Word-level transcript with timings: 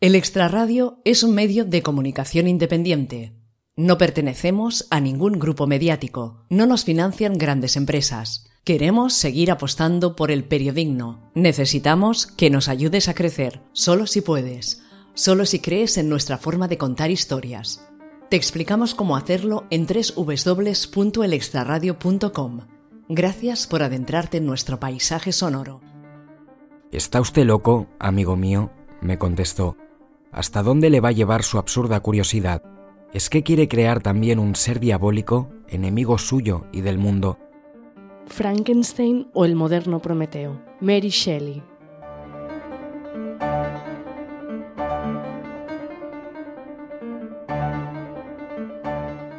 El 0.00 0.14
Extraradio 0.14 1.00
es 1.04 1.24
un 1.24 1.34
medio 1.34 1.64
de 1.64 1.82
comunicación 1.82 2.46
independiente. 2.46 3.32
No 3.74 3.98
pertenecemos 3.98 4.86
a 4.90 5.00
ningún 5.00 5.40
grupo 5.40 5.66
mediático, 5.66 6.44
no 6.48 6.66
nos 6.66 6.84
financian 6.84 7.36
grandes 7.36 7.74
empresas. 7.74 8.46
Queremos 8.62 9.14
seguir 9.14 9.50
apostando 9.50 10.14
por 10.14 10.30
el 10.30 10.44
periodismo. 10.44 11.32
Necesitamos 11.34 12.28
que 12.28 12.48
nos 12.48 12.68
ayudes 12.68 13.08
a 13.08 13.14
crecer, 13.14 13.60
solo 13.72 14.06
si 14.06 14.20
puedes, 14.20 14.84
solo 15.14 15.44
si 15.44 15.58
crees 15.58 15.98
en 15.98 16.08
nuestra 16.08 16.38
forma 16.38 16.68
de 16.68 16.78
contar 16.78 17.10
historias. 17.10 17.84
Te 18.30 18.36
explicamos 18.36 18.94
cómo 18.94 19.16
hacerlo 19.16 19.66
en 19.70 19.88
www.elextraradio.com. 19.88 22.60
Gracias 23.08 23.66
por 23.66 23.82
adentrarte 23.82 24.36
en 24.36 24.46
nuestro 24.46 24.78
paisaje 24.78 25.32
sonoro. 25.32 25.80
¿Está 26.92 27.20
usted 27.20 27.44
loco, 27.44 27.88
amigo 27.98 28.36
mío? 28.36 28.70
me 29.00 29.18
contestó. 29.18 29.76
¿Hasta 30.30 30.62
dónde 30.62 30.90
le 30.90 31.00
va 31.00 31.08
a 31.08 31.12
llevar 31.12 31.42
su 31.42 31.58
absurda 31.58 32.00
curiosidad? 32.00 32.62
¿Es 33.12 33.30
que 33.30 33.42
quiere 33.42 33.68
crear 33.68 34.02
también 34.02 34.38
un 34.38 34.54
ser 34.54 34.80
diabólico, 34.80 35.48
enemigo 35.68 36.18
suyo 36.18 36.66
y 36.72 36.82
del 36.82 36.98
mundo? 36.98 37.38
Frankenstein 38.26 39.28
o 39.32 39.46
el 39.46 39.54
moderno 39.54 40.00
Prometeo. 40.00 40.60
Mary 40.80 41.08
Shelley. 41.08 41.62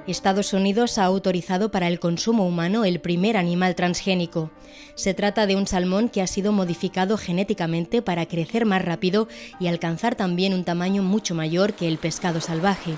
Estados 0.09 0.53
Unidos 0.53 0.97
ha 0.97 1.05
autorizado 1.05 1.69
para 1.69 1.87
el 1.87 1.99
consumo 1.99 2.47
humano 2.47 2.83
el 2.83 2.99
primer 2.99 3.37
animal 3.37 3.75
transgénico. 3.75 4.49
Se 4.95 5.13
trata 5.13 5.45
de 5.45 5.55
un 5.55 5.67
salmón 5.67 6.09
que 6.09 6.23
ha 6.23 6.27
sido 6.27 6.51
modificado 6.51 7.15
genéticamente 7.15 8.01
para 8.01 8.25
crecer 8.25 8.65
más 8.65 8.83
rápido 8.83 9.27
y 9.59 9.67
alcanzar 9.67 10.15
también 10.15 10.53
un 10.53 10.63
tamaño 10.63 11.03
mucho 11.03 11.35
mayor 11.35 11.73
que 11.73 11.87
el 11.87 11.99
pescado 11.99 12.41
salvaje. 12.41 12.95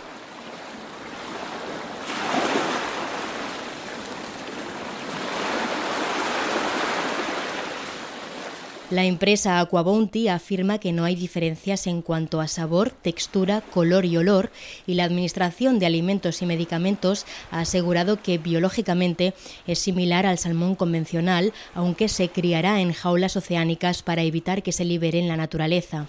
La 8.91 9.05
empresa 9.05 9.61
Aquabounty 9.61 10.27
afirma 10.27 10.77
que 10.77 10.91
no 10.91 11.05
hay 11.05 11.15
diferencias 11.15 11.87
en 11.87 12.01
cuanto 12.01 12.41
a 12.41 12.49
sabor, 12.49 12.89
textura, 12.89 13.61
color 13.61 14.03
y 14.03 14.17
olor 14.17 14.51
y 14.85 14.95
la 14.95 15.05
Administración 15.05 15.79
de 15.79 15.85
Alimentos 15.85 16.41
y 16.41 16.45
Medicamentos 16.45 17.25
ha 17.51 17.61
asegurado 17.61 18.21
que 18.21 18.37
biológicamente 18.37 19.33
es 19.65 19.79
similar 19.79 20.25
al 20.25 20.37
salmón 20.37 20.75
convencional, 20.75 21.53
aunque 21.73 22.09
se 22.09 22.27
criará 22.27 22.81
en 22.81 22.91
jaulas 22.91 23.37
oceánicas 23.37 24.03
para 24.03 24.23
evitar 24.23 24.61
que 24.61 24.73
se 24.73 24.83
libere 24.83 25.19
en 25.19 25.29
la 25.29 25.37
naturaleza. 25.37 26.07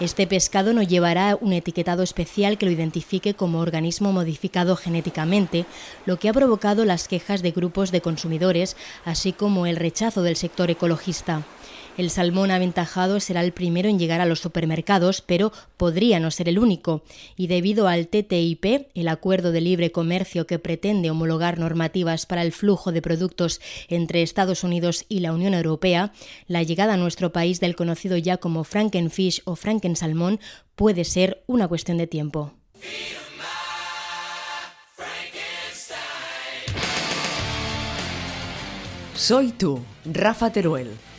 Este 0.00 0.26
pescado 0.26 0.72
no 0.72 0.82
llevará 0.82 1.36
un 1.38 1.52
etiquetado 1.52 2.02
especial 2.02 2.56
que 2.56 2.64
lo 2.64 2.72
identifique 2.72 3.34
como 3.34 3.58
organismo 3.60 4.12
modificado 4.12 4.74
genéticamente, 4.74 5.66
lo 6.06 6.18
que 6.18 6.30
ha 6.30 6.32
provocado 6.32 6.86
las 6.86 7.06
quejas 7.06 7.42
de 7.42 7.50
grupos 7.50 7.92
de 7.92 8.00
consumidores, 8.00 8.78
así 9.04 9.34
como 9.34 9.66
el 9.66 9.76
rechazo 9.76 10.22
del 10.22 10.36
sector 10.36 10.70
ecologista. 10.70 11.42
El 11.96 12.10
salmón 12.10 12.50
aventajado 12.50 13.20
será 13.20 13.42
el 13.42 13.52
primero 13.52 13.88
en 13.88 13.98
llegar 13.98 14.20
a 14.20 14.26
los 14.26 14.40
supermercados, 14.40 15.20
pero 15.20 15.52
podría 15.76 16.20
no 16.20 16.30
ser 16.30 16.48
el 16.48 16.58
único. 16.58 17.02
Y 17.36 17.46
debido 17.46 17.88
al 17.88 18.08
TTIP, 18.08 18.88
el 18.94 19.08
acuerdo 19.08 19.52
de 19.52 19.60
libre 19.60 19.92
comercio 19.92 20.46
que 20.46 20.58
pretende 20.58 21.10
homologar 21.10 21.58
normativas 21.58 22.26
para 22.26 22.42
el 22.42 22.52
flujo 22.52 22.92
de 22.92 23.02
productos 23.02 23.60
entre 23.88 24.22
Estados 24.22 24.64
Unidos 24.64 25.04
y 25.08 25.20
la 25.20 25.32
Unión 25.32 25.52
Europea, 25.52 26.12
la 26.46 26.62
llegada 26.62 26.94
a 26.94 26.96
nuestro 26.96 27.32
país 27.32 27.60
del 27.60 27.76
conocido 27.76 28.16
ya 28.16 28.38
como 28.38 28.64
Frankenfish 28.64 29.42
o 29.44 29.56
Frankensalmón 29.56 30.40
puede 30.76 31.04
ser 31.04 31.42
una 31.46 31.68
cuestión 31.68 31.98
de 31.98 32.06
tiempo. 32.06 32.54
Soy 39.14 39.52
tú, 39.52 39.80
Rafa 40.06 40.50
Teruel. 40.50 41.09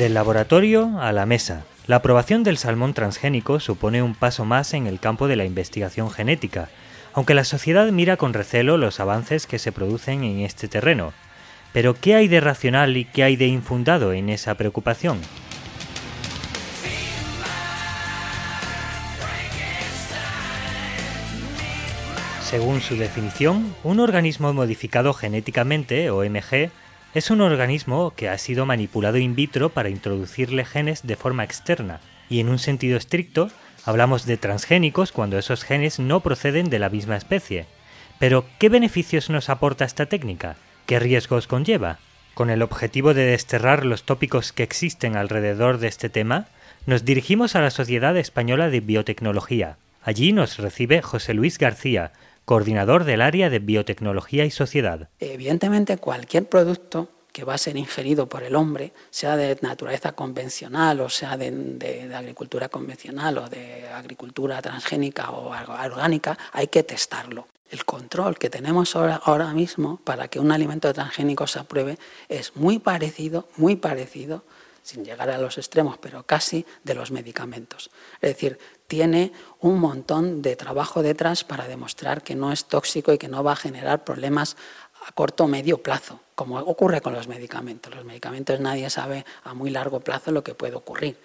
Del 0.00 0.14
laboratorio 0.14 0.98
a 0.98 1.12
la 1.12 1.26
mesa. 1.26 1.66
La 1.86 1.96
aprobación 1.96 2.42
del 2.42 2.56
salmón 2.56 2.94
transgénico 2.94 3.60
supone 3.60 4.02
un 4.02 4.14
paso 4.14 4.46
más 4.46 4.72
en 4.72 4.86
el 4.86 4.98
campo 4.98 5.28
de 5.28 5.36
la 5.36 5.44
investigación 5.44 6.10
genética, 6.10 6.70
aunque 7.12 7.34
la 7.34 7.44
sociedad 7.44 7.86
mira 7.92 8.16
con 8.16 8.32
recelo 8.32 8.78
los 8.78 8.98
avances 8.98 9.46
que 9.46 9.58
se 9.58 9.72
producen 9.72 10.24
en 10.24 10.40
este 10.40 10.68
terreno. 10.68 11.12
Pero 11.74 11.92
¿qué 11.92 12.14
hay 12.14 12.28
de 12.28 12.40
racional 12.40 12.96
y 12.96 13.04
qué 13.04 13.24
hay 13.24 13.36
de 13.36 13.48
infundado 13.48 14.14
en 14.14 14.30
esa 14.30 14.54
preocupación? 14.54 15.20
Según 22.42 22.80
su 22.80 22.96
definición, 22.96 23.74
un 23.84 24.00
organismo 24.00 24.54
modificado 24.54 25.12
genéticamente, 25.12 26.08
o 26.08 26.24
MG, 26.24 26.70
es 27.14 27.30
un 27.30 27.40
organismo 27.40 28.12
que 28.14 28.28
ha 28.28 28.38
sido 28.38 28.66
manipulado 28.66 29.18
in 29.18 29.34
vitro 29.34 29.70
para 29.70 29.88
introducirle 29.88 30.64
genes 30.64 31.06
de 31.06 31.16
forma 31.16 31.44
externa, 31.44 32.00
y 32.28 32.40
en 32.40 32.48
un 32.48 32.58
sentido 32.58 32.96
estricto, 32.96 33.50
hablamos 33.84 34.26
de 34.26 34.36
transgénicos 34.36 35.10
cuando 35.10 35.36
esos 35.38 35.64
genes 35.64 35.98
no 35.98 36.20
proceden 36.20 36.70
de 36.70 36.78
la 36.78 36.88
misma 36.88 37.16
especie. 37.16 37.66
Pero, 38.20 38.44
¿qué 38.58 38.68
beneficios 38.68 39.30
nos 39.30 39.48
aporta 39.48 39.84
esta 39.84 40.06
técnica? 40.06 40.56
¿Qué 40.86 41.00
riesgos 41.00 41.46
conlleva? 41.46 41.98
Con 42.34 42.48
el 42.48 42.62
objetivo 42.62 43.12
de 43.12 43.24
desterrar 43.24 43.84
los 43.84 44.04
tópicos 44.04 44.52
que 44.52 44.62
existen 44.62 45.16
alrededor 45.16 45.78
de 45.78 45.88
este 45.88 46.08
tema, 46.08 46.46
nos 46.86 47.04
dirigimos 47.04 47.56
a 47.56 47.60
la 47.60 47.70
Sociedad 47.70 48.16
Española 48.16 48.70
de 48.70 48.80
Biotecnología. 48.80 49.76
Allí 50.02 50.32
nos 50.32 50.58
recibe 50.58 51.02
José 51.02 51.34
Luis 51.34 51.58
García, 51.58 52.12
coordinador 52.50 53.04
del 53.04 53.22
área 53.22 53.48
de 53.48 53.60
biotecnología 53.60 54.44
y 54.44 54.50
sociedad. 54.50 55.08
Evidentemente, 55.20 55.98
cualquier 55.98 56.48
producto 56.48 57.08
que 57.30 57.44
va 57.44 57.54
a 57.54 57.58
ser 57.58 57.76
ingerido 57.76 58.28
por 58.28 58.42
el 58.42 58.56
hombre, 58.56 58.92
sea 59.10 59.36
de 59.36 59.56
naturaleza 59.62 60.10
convencional 60.16 61.00
o 61.00 61.08
sea 61.08 61.36
de, 61.36 62.10
agricultura 62.12 62.68
convencional 62.68 63.38
o 63.38 63.48
de 63.48 63.86
agricultura 63.94 64.60
transgénica 64.60 65.30
o 65.30 65.52
orgánica, 65.52 66.36
hay 66.52 66.66
que 66.66 66.82
testarlo. 66.82 67.46
El 67.70 67.84
control 67.84 68.36
que 68.36 68.50
tenemos 68.50 68.96
ahora, 68.96 69.20
ahora 69.24 69.54
mismo 69.54 70.00
para 70.02 70.26
que 70.26 70.40
un 70.40 70.50
alimento 70.50 70.92
transgénico 70.92 71.46
se 71.46 71.60
apruebe 71.60 71.98
es 72.28 72.56
muy 72.56 72.80
parecido, 72.80 73.46
muy 73.58 73.76
parecido 73.76 74.42
sin 74.82 75.04
llegar 75.04 75.30
a 75.30 75.38
los 75.38 75.58
extremos, 75.58 75.98
pero 75.98 76.24
casi 76.24 76.66
de 76.84 76.94
los 76.94 77.10
medicamentos. 77.10 77.90
Es 78.20 78.34
decir, 78.34 78.58
tiene 78.86 79.32
un 79.60 79.78
montón 79.78 80.42
de 80.42 80.56
trabajo 80.56 81.02
detrás 81.02 81.44
para 81.44 81.68
demostrar 81.68 82.22
que 82.22 82.34
no 82.34 82.52
es 82.52 82.64
tóxico 82.64 83.12
y 83.12 83.18
que 83.18 83.28
no 83.28 83.44
va 83.44 83.52
a 83.52 83.56
generar 83.56 84.04
problemas 84.04 84.56
a 85.06 85.12
corto 85.12 85.44
o 85.44 85.48
medio 85.48 85.78
plazo, 85.78 86.20
como 86.34 86.58
ocurre 86.58 87.00
con 87.00 87.14
los 87.14 87.28
medicamentos. 87.28 87.94
Los 87.94 88.04
medicamentos 88.04 88.60
nadie 88.60 88.90
sabe 88.90 89.24
a 89.44 89.54
muy 89.54 89.70
largo 89.70 90.00
plazo 90.00 90.32
lo 90.32 90.44
que 90.44 90.54
puede 90.54 90.76
ocurrir, 90.76 91.16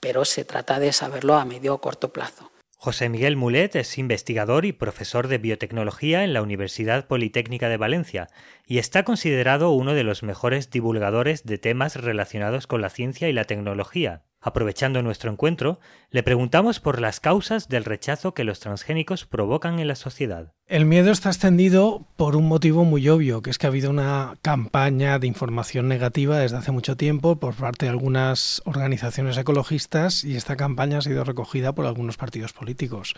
pero 0.00 0.24
se 0.24 0.44
trata 0.44 0.78
de 0.78 0.92
saberlo 0.92 1.34
a 1.34 1.44
medio 1.44 1.74
o 1.74 1.80
corto 1.80 2.12
plazo. 2.12 2.50
José 2.84 3.08
Miguel 3.08 3.36
Mulet 3.36 3.76
es 3.76 3.96
investigador 3.96 4.66
y 4.66 4.72
profesor 4.72 5.28
de 5.28 5.38
biotecnología 5.38 6.22
en 6.22 6.34
la 6.34 6.42
Universidad 6.42 7.06
Politécnica 7.06 7.70
de 7.70 7.78
Valencia 7.78 8.28
y 8.66 8.76
está 8.76 9.04
considerado 9.04 9.70
uno 9.70 9.94
de 9.94 10.04
los 10.04 10.22
mejores 10.22 10.68
divulgadores 10.68 11.46
de 11.46 11.56
temas 11.56 11.96
relacionados 11.96 12.66
con 12.66 12.82
la 12.82 12.90
ciencia 12.90 13.26
y 13.30 13.32
la 13.32 13.46
tecnología. 13.46 14.24
Aprovechando 14.46 15.02
nuestro 15.02 15.32
encuentro, 15.32 15.80
le 16.10 16.22
preguntamos 16.22 16.78
por 16.78 17.00
las 17.00 17.18
causas 17.18 17.70
del 17.70 17.86
rechazo 17.86 18.34
que 18.34 18.44
los 18.44 18.60
transgénicos 18.60 19.24
provocan 19.24 19.80
en 19.80 19.88
la 19.88 19.94
sociedad. 19.94 20.52
El 20.66 20.84
miedo 20.84 21.10
está 21.12 21.30
extendido 21.30 22.06
por 22.16 22.36
un 22.36 22.46
motivo 22.46 22.84
muy 22.84 23.08
obvio, 23.08 23.40
que 23.40 23.48
es 23.48 23.56
que 23.56 23.66
ha 23.66 23.70
habido 23.70 23.88
una 23.88 24.34
campaña 24.42 25.18
de 25.18 25.26
información 25.26 25.88
negativa 25.88 26.38
desde 26.38 26.58
hace 26.58 26.72
mucho 26.72 26.94
tiempo 26.94 27.36
por 27.36 27.54
parte 27.54 27.86
de 27.86 27.90
algunas 27.90 28.60
organizaciones 28.66 29.38
ecologistas 29.38 30.24
y 30.24 30.36
esta 30.36 30.56
campaña 30.56 30.98
ha 30.98 31.02
sido 31.02 31.24
recogida 31.24 31.74
por 31.74 31.86
algunos 31.86 32.18
partidos 32.18 32.52
políticos. 32.52 33.14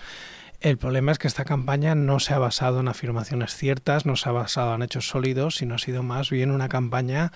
El 0.61 0.79
problema 0.79 1.13
es 1.13 1.19
que 1.19 1.29
esta 1.29 1.45
campaña 1.45 1.95
no 1.95 2.19
se 2.19 2.33
ha 2.33 2.39
basado 2.39 2.81
en 2.81 2.89
afirmaciones 2.89 3.55
ciertas, 3.55 4.07
no 4.07 4.17
se 4.17 4.29
ha 4.29 4.33
basado 4.33 4.75
en 4.75 4.83
hechos 4.83 5.09
sólidos, 5.09 5.57
sino 5.57 5.75
ha 5.75 5.79
sido 5.79 6.03
más 6.03 6.31
bien 6.31 6.51
una 6.51 6.69
campaña 6.69 7.33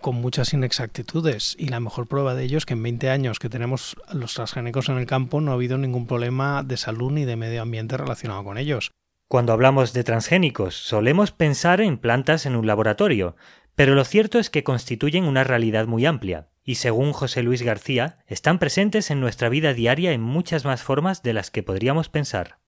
con 0.00 0.16
muchas 0.16 0.52
inexactitudes. 0.52 1.54
Y 1.58 1.68
la 1.68 1.80
mejor 1.80 2.08
prueba 2.08 2.34
de 2.34 2.44
ello 2.44 2.58
es 2.58 2.66
que 2.66 2.74
en 2.74 2.82
20 2.82 3.10
años 3.10 3.38
que 3.38 3.48
tenemos 3.48 3.96
los 4.12 4.34
transgénicos 4.34 4.88
en 4.88 4.98
el 4.98 5.06
campo 5.06 5.40
no 5.40 5.52
ha 5.52 5.54
habido 5.54 5.78
ningún 5.78 6.06
problema 6.06 6.62
de 6.64 6.76
salud 6.76 7.12
ni 7.12 7.24
de 7.24 7.36
medio 7.36 7.62
ambiente 7.62 7.96
relacionado 7.96 8.42
con 8.42 8.58
ellos. 8.58 8.90
Cuando 9.28 9.52
hablamos 9.52 9.92
de 9.92 10.04
transgénicos, 10.04 10.74
solemos 10.74 11.30
pensar 11.30 11.80
en 11.80 11.98
plantas 11.98 12.44
en 12.44 12.56
un 12.56 12.66
laboratorio, 12.66 13.36
Pero 13.76 13.96
lo 13.96 14.04
cierto 14.04 14.38
es 14.38 14.50
que 14.50 14.62
constituyen 14.62 15.24
una 15.24 15.42
realidad 15.42 15.86
muy 15.88 16.06
amplia, 16.06 16.48
y 16.62 16.76
según 16.76 17.12
José 17.12 17.42
Luis 17.42 17.62
García, 17.62 18.18
están 18.28 18.60
presentes 18.60 19.10
en 19.10 19.18
nuestra 19.18 19.48
vida 19.48 19.74
diaria 19.74 20.12
en 20.12 20.20
muchas 20.20 20.64
más 20.64 20.82
formas 20.82 21.24
de 21.24 21.32
las 21.32 21.50
que 21.50 21.64
podríamos 21.64 22.08
pensar. 22.08 22.58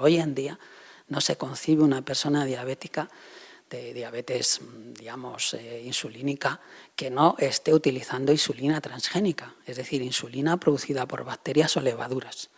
Hoy 0.00 0.18
en 0.18 0.34
día 0.34 0.58
no 1.08 1.20
se 1.20 1.36
concibe 1.36 1.82
una 1.82 2.02
persona 2.02 2.44
diabética 2.44 3.08
de 3.70 3.92
diabetes, 3.92 4.60
digamos, 4.98 5.54
eh, 5.54 5.82
insulínica, 5.84 6.60
que 6.94 7.10
no 7.10 7.34
esté 7.38 7.74
utilizando 7.74 8.32
insulina 8.32 8.80
transgénica, 8.80 9.54
es 9.66 9.76
decir, 9.76 10.02
insulina 10.02 10.56
producida 10.58 11.06
por 11.06 11.24
bacterias 11.24 11.76
o 11.76 11.80
levaduras. 11.80 12.50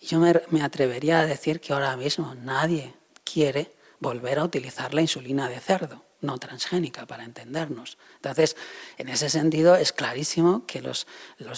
Y 0.00 0.06
yo 0.06 0.20
me 0.20 0.62
atrevería 0.62 1.20
a 1.20 1.26
decir 1.26 1.60
que 1.60 1.72
ahora 1.72 1.96
mismo 1.96 2.34
nadie 2.36 2.94
quiere 3.24 3.72
volver 3.98 4.38
a 4.38 4.44
utilizar 4.44 4.94
la 4.94 5.00
insulina 5.00 5.48
de 5.48 5.58
cerdo 5.58 6.07
no 6.20 6.38
transgénica, 6.38 7.06
para 7.06 7.24
entendernos. 7.24 7.98
Entonces, 8.16 8.56
en 8.96 9.08
ese 9.08 9.30
sentido, 9.30 9.76
es 9.76 9.92
clarísimo 9.92 10.66
que 10.66 10.80
los, 10.80 11.06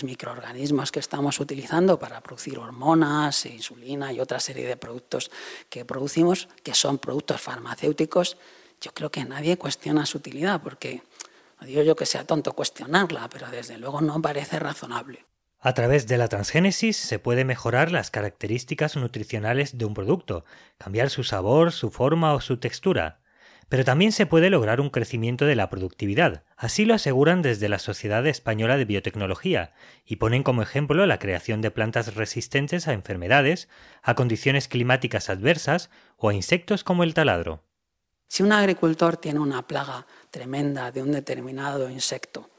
microorganismos 0.03 0.93
que 0.93 1.01
estamos 1.01 1.41
utilizando 1.41 1.99
para 1.99 2.21
producir 2.21 2.59
hormonas, 2.59 3.47
insulina 3.47 4.13
y 4.13 4.21
otra 4.21 4.41
serie 4.41 4.67
de 4.67 4.77
productos 4.77 5.31
que 5.69 5.85
producimos, 5.85 6.49
que 6.63 6.75
son 6.75 6.99
productos 6.99 7.41
farmacéuticos, 7.41 8.37
yo 8.81 8.93
creo 8.93 9.11
que 9.11 9.25
nadie 9.25 9.59
cuestiona 9.59 10.07
su 10.07 10.19
utilidad, 10.19 10.63
porque 10.63 11.03
no 11.61 11.67
digo 11.67 11.83
yo 11.83 11.97
que 11.97 12.07
sea 12.07 12.27
tonto 12.27 12.55
cuestionarla, 12.55 13.29
pero 13.29 13.51
desde 13.51 13.77
luego 13.79 14.01
no 14.01 14.23
parece 14.23 14.59
razonable. 14.59 15.27
A 15.63 15.75
través 15.75 16.07
de 16.07 16.17
la 16.17 16.29
transgénesis 16.29 16.97
se 16.97 17.19
puede 17.19 17.45
mejorar 17.45 17.93
las 17.93 18.11
características 18.11 18.97
nutricionales 18.97 19.77
de 19.77 19.85
un 19.85 19.93
producto, 19.93 20.47
cambiar 20.79 21.11
su 21.11 21.23
sabor, 21.23 21.73
su 21.73 21.91
forma 21.91 22.33
o 22.33 22.41
su 22.41 22.57
textura. 22.57 23.20
Pero 23.71 23.85
también 23.85 24.11
se 24.11 24.27
puede 24.27 24.51
lograr 24.51 24.81
un 24.81 24.91
crecimiento 24.91 25.47
de 25.47 25.55
la 25.55 25.71
productividad. 25.71 26.43
Así 26.57 26.85
lo 26.85 26.93
aseguran 26.93 27.41
desde 27.41 27.69
la 27.69 27.79
Sociedad 27.79 28.27
Española 28.27 28.77
de 28.77 28.85
Biotecnología 28.85 29.73
y 30.05 30.17
ponen 30.17 30.43
como 30.43 30.61
ejemplo 30.61 31.07
la 31.07 31.21
creación 31.21 31.61
de 31.61 31.71
plantas 31.71 32.17
resistentes 32.17 32.89
a 32.89 32.95
enfermedades, 32.95 33.69
a 34.03 34.17
condiciones 34.17 34.67
climáticas 34.67 35.31
adversas 35.31 35.89
o 36.17 36.29
a 36.29 36.35
insectos 36.35 36.83
como 36.83 37.05
el 37.05 37.15
taladro. 37.15 37.63
Si 38.27 38.43
un 38.43 38.51
agricultor 38.51 39.17
tiene 39.17 39.39
una 39.39 39.65
plaga 39.65 40.05
tremenda 40.33 40.91
de 40.91 41.03
un 41.03 41.13
determinado 41.13 41.89
insecto 41.89 42.51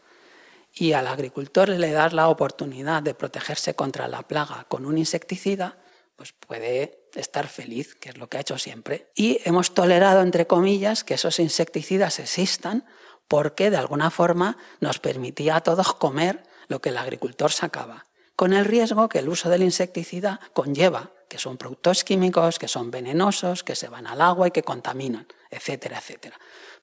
y 0.74 0.94
al 0.94 1.08
agricultor 1.08 1.68
le 1.68 1.92
da 1.92 2.08
la 2.08 2.30
oportunidad 2.30 3.04
de 3.04 3.16
protegerse 3.16 3.76
contra 3.76 4.08
la 4.08 4.22
plaga 4.22 4.64
con 4.70 4.86
un 4.86 4.98
insecticida, 4.98 5.78
pues 6.16 6.32
puede 6.32 7.01
estar 7.16 7.48
feliz, 7.48 7.96
que 7.96 8.10
es 8.10 8.18
lo 8.18 8.28
que 8.28 8.38
ha 8.38 8.42
hecho 8.42 8.58
siempre. 8.58 9.10
Y 9.16 9.40
hemos 9.46 9.74
tolerado, 9.74 10.22
entre 10.22 10.48
comillas, 10.48 11.04
que 11.04 11.16
esos 11.16 11.40
insecticidas 11.40 12.20
existan 12.20 12.86
porque 13.28 13.70
de 13.70 13.78
alguna 13.78 14.12
forma 14.12 14.58
nos 14.80 15.00
permitía 15.00 15.56
a 15.56 15.62
todos 15.62 15.94
comer 15.94 16.44
lo 16.68 16.82
que 16.82 16.90
el 16.90 16.98
agricultor 16.98 17.52
sacaba, 17.52 18.06
con 18.36 18.54
el 18.54 18.66
riesgo 18.66 19.10
que 19.10 19.20
el 19.20 19.30
uso 19.30 19.50
del 19.50 19.64
insecticida 19.64 20.40
conlleva, 20.54 21.12
que 21.30 21.38
son 21.38 21.58
productos 21.58 22.04
químicos, 22.04 22.60
que 22.60 22.68
son 22.68 22.92
venenosos, 22.92 23.64
que 23.64 23.76
se 23.76 23.88
van 23.88 24.06
al 24.08 24.20
agua 24.20 24.50
y 24.50 24.52
que 24.52 24.64
contaminan, 24.64 25.28
etcétera, 25.50 26.00
etcétera. 26.00 26.38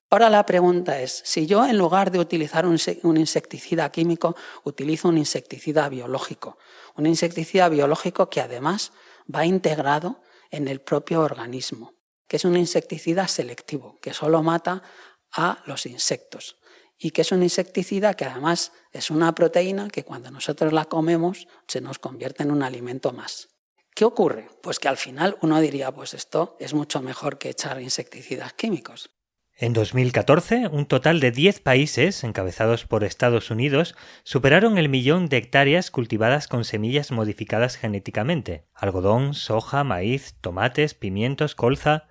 Ahora 0.09 0.31
la 0.31 0.43
pregunta 0.43 0.99
es, 0.99 1.21
si 1.23 1.45
yo 1.45 1.67
en 1.67 1.77
lugar 1.77 2.09
de 2.09 2.17
utilizar 2.17 2.65
un 2.65 3.17
insecticida 3.17 3.91
químico, 3.91 4.35
utilizo 4.63 5.07
un 5.07 5.19
insecticida 5.19 5.87
biológico, 5.87 6.57
un 6.95 7.05
insecticida 7.05 7.69
biológico 7.69 8.27
que 8.27 8.41
además 8.41 8.91
va 9.33 9.45
integrado 9.45 10.21
en 10.51 10.67
el 10.67 10.81
propio 10.81 11.21
organismo, 11.21 11.93
que 12.27 12.37
es 12.37 12.45
un 12.45 12.57
insecticida 12.57 13.27
selectivo, 13.27 13.97
que 14.01 14.13
solo 14.13 14.43
mata 14.43 14.83
a 15.31 15.61
los 15.65 15.85
insectos 15.85 16.57
y 16.97 17.11
que 17.11 17.21
es 17.21 17.31
un 17.31 17.41
insecticida 17.41 18.13
que 18.13 18.25
además 18.25 18.73
es 18.91 19.09
una 19.09 19.33
proteína 19.33 19.87
que 19.87 20.03
cuando 20.03 20.31
nosotros 20.31 20.73
la 20.73 20.85
comemos 20.85 21.47
se 21.67 21.81
nos 21.81 21.97
convierte 21.97 22.43
en 22.43 22.51
un 22.51 22.61
alimento 22.61 23.13
más. 23.13 23.47
¿Qué 23.95 24.05
ocurre? 24.05 24.49
Pues 24.61 24.79
que 24.79 24.87
al 24.87 24.97
final 24.97 25.37
uno 25.41 25.59
diría, 25.61 25.91
pues 25.91 26.13
esto 26.13 26.57
es 26.59 26.73
mucho 26.73 27.01
mejor 27.01 27.37
que 27.37 27.49
echar 27.49 27.81
insecticidas 27.81 28.53
químicos. 28.53 29.11
En 29.61 29.73
2014, 29.73 30.69
un 30.69 30.85
total 30.85 31.19
de 31.19 31.31
10 31.31 31.59
países, 31.59 32.23
encabezados 32.23 32.85
por 32.85 33.03
Estados 33.03 33.51
Unidos, 33.51 33.93
superaron 34.23 34.77
el 34.77 34.87
millón 34.87 35.27
de 35.27 35.35
hectáreas 35.35 35.91
cultivadas 35.91 36.47
con 36.47 36.63
semillas 36.63 37.11
modificadas 37.11 37.75
genéticamente 37.75 38.63
algodón, 38.73 39.33
soja, 39.33 39.83
maíz, 39.83 40.37
tomates, 40.39 40.93
pimientos, 40.93 41.55
colza. 41.55 42.07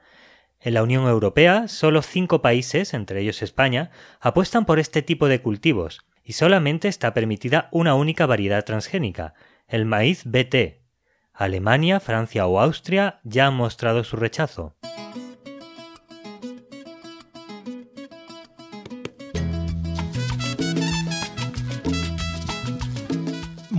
En 0.60 0.74
la 0.74 0.82
Unión 0.82 1.06
Europea, 1.06 1.68
solo 1.68 2.02
cinco 2.02 2.42
países, 2.42 2.92
entre 2.92 3.22
ellos 3.22 3.40
España, 3.40 3.92
apuestan 4.20 4.66
por 4.66 4.78
este 4.78 5.00
tipo 5.00 5.26
de 5.26 5.40
cultivos, 5.40 6.04
y 6.22 6.34
solamente 6.34 6.88
está 6.88 7.14
permitida 7.14 7.70
una 7.72 7.94
única 7.94 8.26
variedad 8.26 8.62
transgénica, 8.62 9.32
el 9.68 9.86
maíz 9.86 10.24
BT. 10.26 10.82
Alemania, 11.32 11.98
Francia 11.98 12.46
o 12.46 12.60
Austria 12.60 13.20
ya 13.24 13.46
han 13.46 13.54
mostrado 13.54 14.04
su 14.04 14.16
rechazo. 14.16 14.76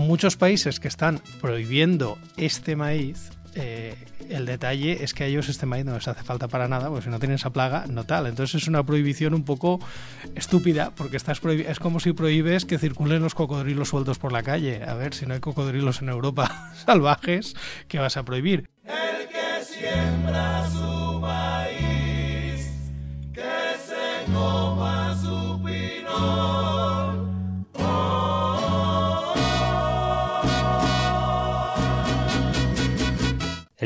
Muchos 0.09 0.37
países 0.37 0.79
que 0.79 0.87
están 0.87 1.21
prohibiendo 1.39 2.17
este 2.35 2.75
maíz, 2.75 3.29
eh, 3.53 3.93
el 4.27 4.47
detalle 4.47 5.03
es 5.03 5.13
que 5.13 5.23
a 5.23 5.27
ellos 5.27 5.49
este 5.49 5.67
maíz 5.67 5.85
no 5.85 5.93
les 5.93 6.07
hace 6.07 6.23
falta 6.23 6.47
para 6.47 6.67
nada, 6.67 6.89
porque 6.89 7.03
si 7.03 7.09
no 7.11 7.19
tienen 7.19 7.35
esa 7.35 7.51
plaga, 7.51 7.85
no 7.87 8.05
tal. 8.05 8.25
Entonces 8.25 8.63
es 8.63 8.67
una 8.67 8.83
prohibición 8.83 9.35
un 9.35 9.43
poco 9.43 9.79
estúpida, 10.33 10.91
porque 10.95 11.15
estás 11.15 11.39
es 11.45 11.79
como 11.79 11.99
si 11.99 12.13
prohíbes 12.13 12.65
que 12.65 12.79
circulen 12.79 13.21
los 13.21 13.35
cocodrilos 13.35 13.89
sueltos 13.89 14.17
por 14.17 14.31
la 14.31 14.41
calle. 14.41 14.83
A 14.83 14.95
ver, 14.95 15.13
si 15.13 15.27
no 15.27 15.35
hay 15.35 15.41
cocodrilos 15.41 16.01
en 16.01 16.09
Europa 16.09 16.73
salvajes, 16.85 17.55
¿qué 17.87 17.99
vas 17.99 18.17
a 18.17 18.23
prohibir? 18.23 18.67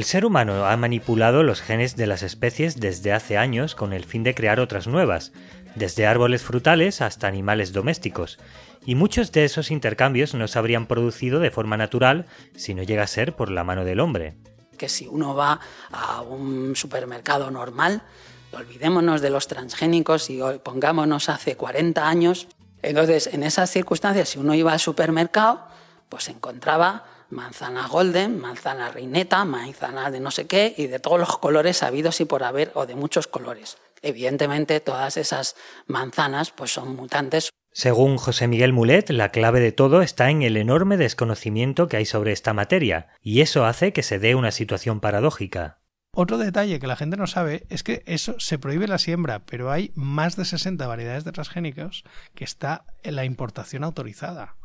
El 0.04 0.08
ser 0.08 0.26
humano 0.26 0.66
ha 0.66 0.76
manipulado 0.76 1.44
los 1.44 1.62
genes 1.62 1.96
de 1.96 2.08
las 2.08 2.24
especies 2.24 2.78
desde 2.78 3.14
hace 3.14 3.38
años 3.38 3.74
con 3.74 3.94
el 3.94 4.04
fin 4.04 4.22
de 4.24 4.36
crear 4.36 4.60
otras 4.60 4.86
nuevas, 4.86 5.32
desde 5.76 6.06
árboles 6.06 6.44
frutales 6.44 7.00
hasta 7.00 7.28
animales 7.28 7.72
domésticos, 7.72 8.38
y 8.86 8.96
muchos 8.96 9.32
de 9.32 9.46
esos 9.46 9.72
intercambios 9.72 10.34
no 10.34 10.50
se 10.50 10.60
habrían 10.60 10.88
producido 10.88 11.40
de 11.40 11.52
forma 11.52 11.78
natural 11.78 12.26
si 12.54 12.74
no 12.74 12.84
llega 12.84 13.04
a 13.04 13.08
ser 13.08 13.34
por 13.38 13.50
la 13.50 13.64
mano 13.64 13.86
del 13.86 14.02
hombre. 14.02 14.36
Que 14.78 14.90
si 14.90 15.08
uno 15.08 15.36
va 15.36 15.62
a 15.94 16.22
un 16.22 16.76
supermercado 16.76 17.50
normal, 17.50 18.04
olvidémonos 18.52 19.22
de 19.22 19.30
los 19.30 19.48
transgénicos 19.48 20.30
y 20.30 20.42
pongámonos 20.64 21.30
hace 21.30 21.56
40 21.56 22.06
años, 22.06 22.50
entonces 22.82 23.28
en 23.28 23.44
esas 23.44 23.72
circunstancias 23.72 24.28
si 24.28 24.38
uno 24.38 24.54
iba 24.54 24.74
al 24.74 24.82
supermercado, 24.82 25.66
pues 26.10 26.28
encontraba 26.28 27.06
manzana 27.34 27.88
golden, 27.88 28.40
manzana 28.40 28.90
reineta, 28.90 29.44
manzana 29.44 30.12
de 30.12 30.20
no 30.20 30.32
sé 30.32 30.48
qué 30.48 30.74
y 30.78 30.88
de 30.88 31.00
todos 31.00 31.20
los 31.20 31.38
colores 31.38 31.84
habidos 31.84 32.22
y 32.22 32.26
por 32.26 32.44
haber 32.44 32.72
o 32.76 32.86
de 32.86 32.96
muchos 32.96 33.28
colores. 33.28 33.78
Evidentemente 34.02 34.80
todas 34.80 35.18
esas 35.18 35.56
manzanas 35.88 36.52
pues 36.52 36.74
son 36.74 36.96
mutantes. 36.96 37.50
Según 37.72 38.18
José 38.18 38.48
Miguel 38.48 38.72
Mulet, 38.72 39.10
la 39.10 39.30
clave 39.30 39.60
de 39.60 39.72
todo 39.72 40.04
está 40.04 40.30
en 40.30 40.44
el 40.44 40.58
enorme 40.58 40.96
desconocimiento 40.96 41.88
que 41.88 41.98
hay 41.98 42.06
sobre 42.06 42.32
esta 42.32 42.54
materia, 42.54 43.08
y 43.22 43.42
eso 43.42 43.66
hace 43.66 43.94
que 43.94 44.04
se 44.04 44.20
dé 44.20 44.36
una 44.36 44.52
situación 44.52 45.00
paradójica. 45.00 45.80
Otro 46.16 46.38
detalle 46.38 46.80
que 46.80 46.86
la 46.86 46.96
gente 46.96 47.18
no 47.18 47.26
sabe 47.26 47.66
es 47.70 47.82
que 47.82 48.04
eso 48.06 48.36
se 48.40 48.60
prohíbe 48.60 48.88
la 48.88 49.00
siembra, 49.00 49.40
pero 49.48 49.72
hay 49.72 49.92
más 49.96 50.36
de 50.36 50.46
60 50.46 50.86
variedades 50.86 51.24
de 51.24 51.32
transgénicos 51.32 52.04
que 52.36 52.44
está 52.44 52.86
en 53.02 53.16
la 53.16 53.26
importación 53.26 53.84
autorizada. 53.84 54.58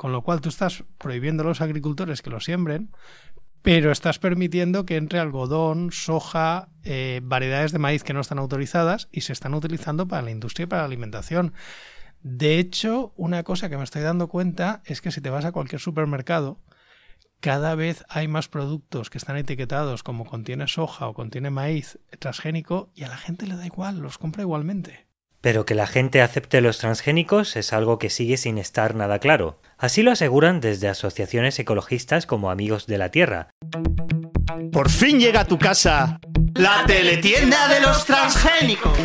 Con 0.00 0.12
lo 0.12 0.22
cual 0.22 0.40
tú 0.40 0.48
estás 0.48 0.84
prohibiendo 0.96 1.42
a 1.42 1.46
los 1.46 1.60
agricultores 1.60 2.22
que 2.22 2.30
lo 2.30 2.40
siembren, 2.40 2.90
pero 3.60 3.92
estás 3.92 4.18
permitiendo 4.18 4.86
que 4.86 4.96
entre 4.96 5.18
algodón, 5.18 5.92
soja, 5.92 6.70
eh, 6.84 7.20
variedades 7.22 7.72
de 7.72 7.80
maíz 7.80 8.02
que 8.02 8.14
no 8.14 8.20
están 8.20 8.38
autorizadas 8.38 9.10
y 9.12 9.20
se 9.20 9.34
están 9.34 9.52
utilizando 9.52 10.08
para 10.08 10.22
la 10.22 10.30
industria 10.30 10.64
y 10.64 10.66
para 10.68 10.80
la 10.80 10.86
alimentación. 10.86 11.52
De 12.22 12.58
hecho, 12.58 13.12
una 13.18 13.42
cosa 13.42 13.68
que 13.68 13.76
me 13.76 13.84
estoy 13.84 14.00
dando 14.00 14.28
cuenta 14.28 14.80
es 14.86 15.02
que 15.02 15.10
si 15.10 15.20
te 15.20 15.28
vas 15.28 15.44
a 15.44 15.52
cualquier 15.52 15.82
supermercado, 15.82 16.56
cada 17.40 17.74
vez 17.74 18.02
hay 18.08 18.26
más 18.26 18.48
productos 18.48 19.10
que 19.10 19.18
están 19.18 19.36
etiquetados 19.36 20.02
como 20.02 20.24
contiene 20.24 20.66
soja 20.66 21.08
o 21.08 21.12
contiene 21.12 21.50
maíz 21.50 21.98
transgénico 22.20 22.88
y 22.94 23.02
a 23.02 23.08
la 23.08 23.18
gente 23.18 23.46
le 23.46 23.56
da 23.56 23.66
igual, 23.66 23.98
los 23.98 24.16
compra 24.16 24.40
igualmente. 24.44 25.09
Pero 25.40 25.64
que 25.64 25.74
la 25.74 25.86
gente 25.86 26.20
acepte 26.20 26.60
los 26.60 26.78
transgénicos 26.78 27.56
es 27.56 27.72
algo 27.72 27.98
que 27.98 28.10
sigue 28.10 28.36
sin 28.36 28.58
estar 28.58 28.94
nada 28.94 29.18
claro. 29.18 29.58
Así 29.78 30.02
lo 30.02 30.12
aseguran 30.12 30.60
desde 30.60 30.88
asociaciones 30.88 31.58
ecologistas 31.58 32.26
como 32.26 32.50
Amigos 32.50 32.86
de 32.86 32.98
la 32.98 33.10
Tierra. 33.10 33.48
Por 34.72 34.90
fin 34.90 35.18
llega 35.18 35.40
a 35.40 35.44
tu 35.46 35.58
casa 35.58 36.20
la 36.54 36.84
teletienda 36.86 37.68
de 37.68 37.80
los 37.80 38.04
transgénicos. 38.04 38.98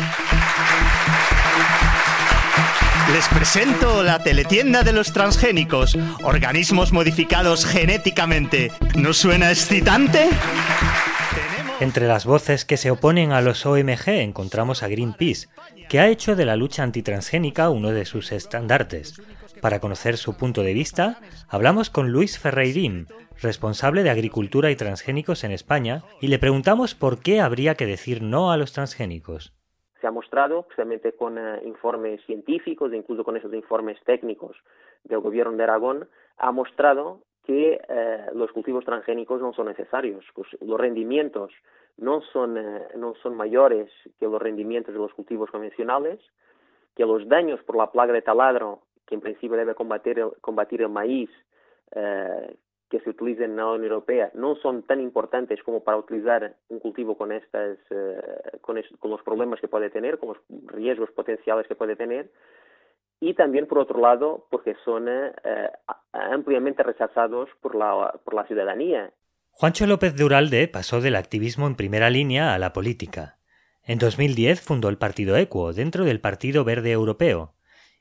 Les 3.12 3.28
presento 3.28 4.02
la 4.02 4.22
teletienda 4.22 4.82
de 4.82 4.92
los 4.92 5.12
transgénicos, 5.12 5.96
organismos 6.22 6.92
modificados 6.92 7.64
genéticamente. 7.64 8.72
¿No 8.96 9.14
suena 9.14 9.50
excitante? 9.50 10.28
Entre 11.78 12.06
las 12.06 12.24
voces 12.24 12.64
que 12.64 12.78
se 12.78 12.90
oponen 12.90 13.32
a 13.32 13.42
los 13.42 13.66
OMG 13.66 14.08
encontramos 14.08 14.82
a 14.82 14.88
Greenpeace, 14.88 15.48
que 15.88 16.00
ha 16.00 16.08
hecho 16.08 16.36
de 16.36 16.44
la 16.44 16.56
lucha 16.56 16.82
antitransgénica 16.82 17.70
uno 17.70 17.90
de 17.90 18.04
sus 18.04 18.32
estandartes. 18.32 19.20
Para 19.60 19.80
conocer 19.80 20.16
su 20.16 20.36
punto 20.36 20.62
de 20.62 20.74
vista, 20.74 21.18
hablamos 21.48 21.90
con 21.90 22.12
Luis 22.12 22.38
Ferreirín, 22.38 23.06
responsable 23.40 24.02
de 24.02 24.10
Agricultura 24.10 24.70
y 24.70 24.76
Transgénicos 24.76 25.44
en 25.44 25.52
España, 25.52 26.02
y 26.20 26.28
le 26.28 26.38
preguntamos 26.38 26.94
por 26.94 27.20
qué 27.20 27.40
habría 27.40 27.74
que 27.74 27.86
decir 27.86 28.22
no 28.22 28.52
a 28.52 28.56
los 28.56 28.72
transgénicos. 28.72 29.54
Se 30.00 30.06
ha 30.06 30.10
mostrado, 30.10 30.60
especialmente 30.60 31.12
con 31.12 31.38
eh, 31.38 31.60
informes 31.64 32.20
científicos, 32.26 32.92
incluso 32.92 33.24
con 33.24 33.36
esos 33.36 33.52
informes 33.54 33.98
técnicos 34.04 34.56
del 35.04 35.20
gobierno 35.20 35.56
de 35.56 35.62
Aragón, 35.62 36.08
ha 36.36 36.52
mostrado 36.52 37.22
que 37.46 37.80
eh, 37.88 38.26
los 38.34 38.50
cultivos 38.50 38.84
transgénicos 38.84 39.40
no 39.40 39.52
son 39.52 39.66
necesarios, 39.68 40.24
pues 40.34 40.48
los 40.60 40.78
rendimientos 40.80 41.52
no 41.96 42.20
son, 42.20 42.58
eh, 42.58 42.88
no 42.96 43.14
son 43.22 43.36
mayores 43.36 43.88
que 44.18 44.26
los 44.26 44.42
rendimientos 44.42 44.92
de 44.92 44.98
los 44.98 45.14
cultivos 45.14 45.50
convencionales, 45.50 46.18
que 46.96 47.06
los 47.06 47.28
daños 47.28 47.62
por 47.62 47.76
la 47.76 47.92
plaga 47.92 48.12
de 48.12 48.22
taladro, 48.22 48.80
que 49.06 49.14
en 49.14 49.20
principio 49.20 49.56
debe 49.56 49.76
combatir 49.76 50.18
el, 50.18 50.32
combatir 50.40 50.82
el 50.82 50.88
maíz, 50.88 51.30
eh, 51.92 52.56
que 52.90 53.00
se 53.00 53.10
utiliza 53.10 53.44
en 53.44 53.56
la 53.56 53.66
Unión 53.66 53.84
Europea 53.84 54.30
no 54.34 54.54
son 54.56 54.82
tan 54.84 55.00
importantes 55.00 55.60
como 55.62 55.82
para 55.82 55.98
utilizar 55.98 56.54
un 56.68 56.78
cultivo 56.78 57.16
con 57.16 57.32
estas 57.32 57.78
con, 58.60 58.80
con, 59.00 59.10
los 59.10 59.22
problemas 59.22 59.60
que 59.60 59.66
puede 59.66 59.90
tener, 59.90 60.18
con 60.18 60.28
los 60.30 60.38
riesgos 60.68 61.10
potenciales 61.10 61.66
que 61.66 61.74
puede 61.74 61.96
tener, 61.96 62.30
y 63.20 63.34
también 63.34 63.66
por 63.66 63.78
otro 63.78 64.00
lado 64.00 64.46
porque 64.50 64.74
son 64.84 65.08
eh, 65.08 65.32
ampliamente 66.12 66.82
rechazados 66.82 67.48
por 67.60 67.74
la, 67.74 68.12
por 68.24 68.34
la 68.34 68.46
ciudadanía. 68.46 69.12
Juancho 69.50 69.86
López 69.86 70.14
de 70.14 70.24
Uralde 70.24 70.68
pasó 70.68 71.00
del 71.00 71.16
activismo 71.16 71.66
en 71.66 71.76
primera 71.76 72.10
línea 72.10 72.54
a 72.54 72.58
la 72.58 72.72
política. 72.72 73.38
En 73.82 73.98
2010 73.98 74.60
fundó 74.60 74.88
el 74.88 74.98
partido 74.98 75.36
Equo 75.36 75.72
dentro 75.72 76.04
del 76.04 76.20
Partido 76.20 76.64
Verde 76.64 76.92
Europeo, 76.92 77.54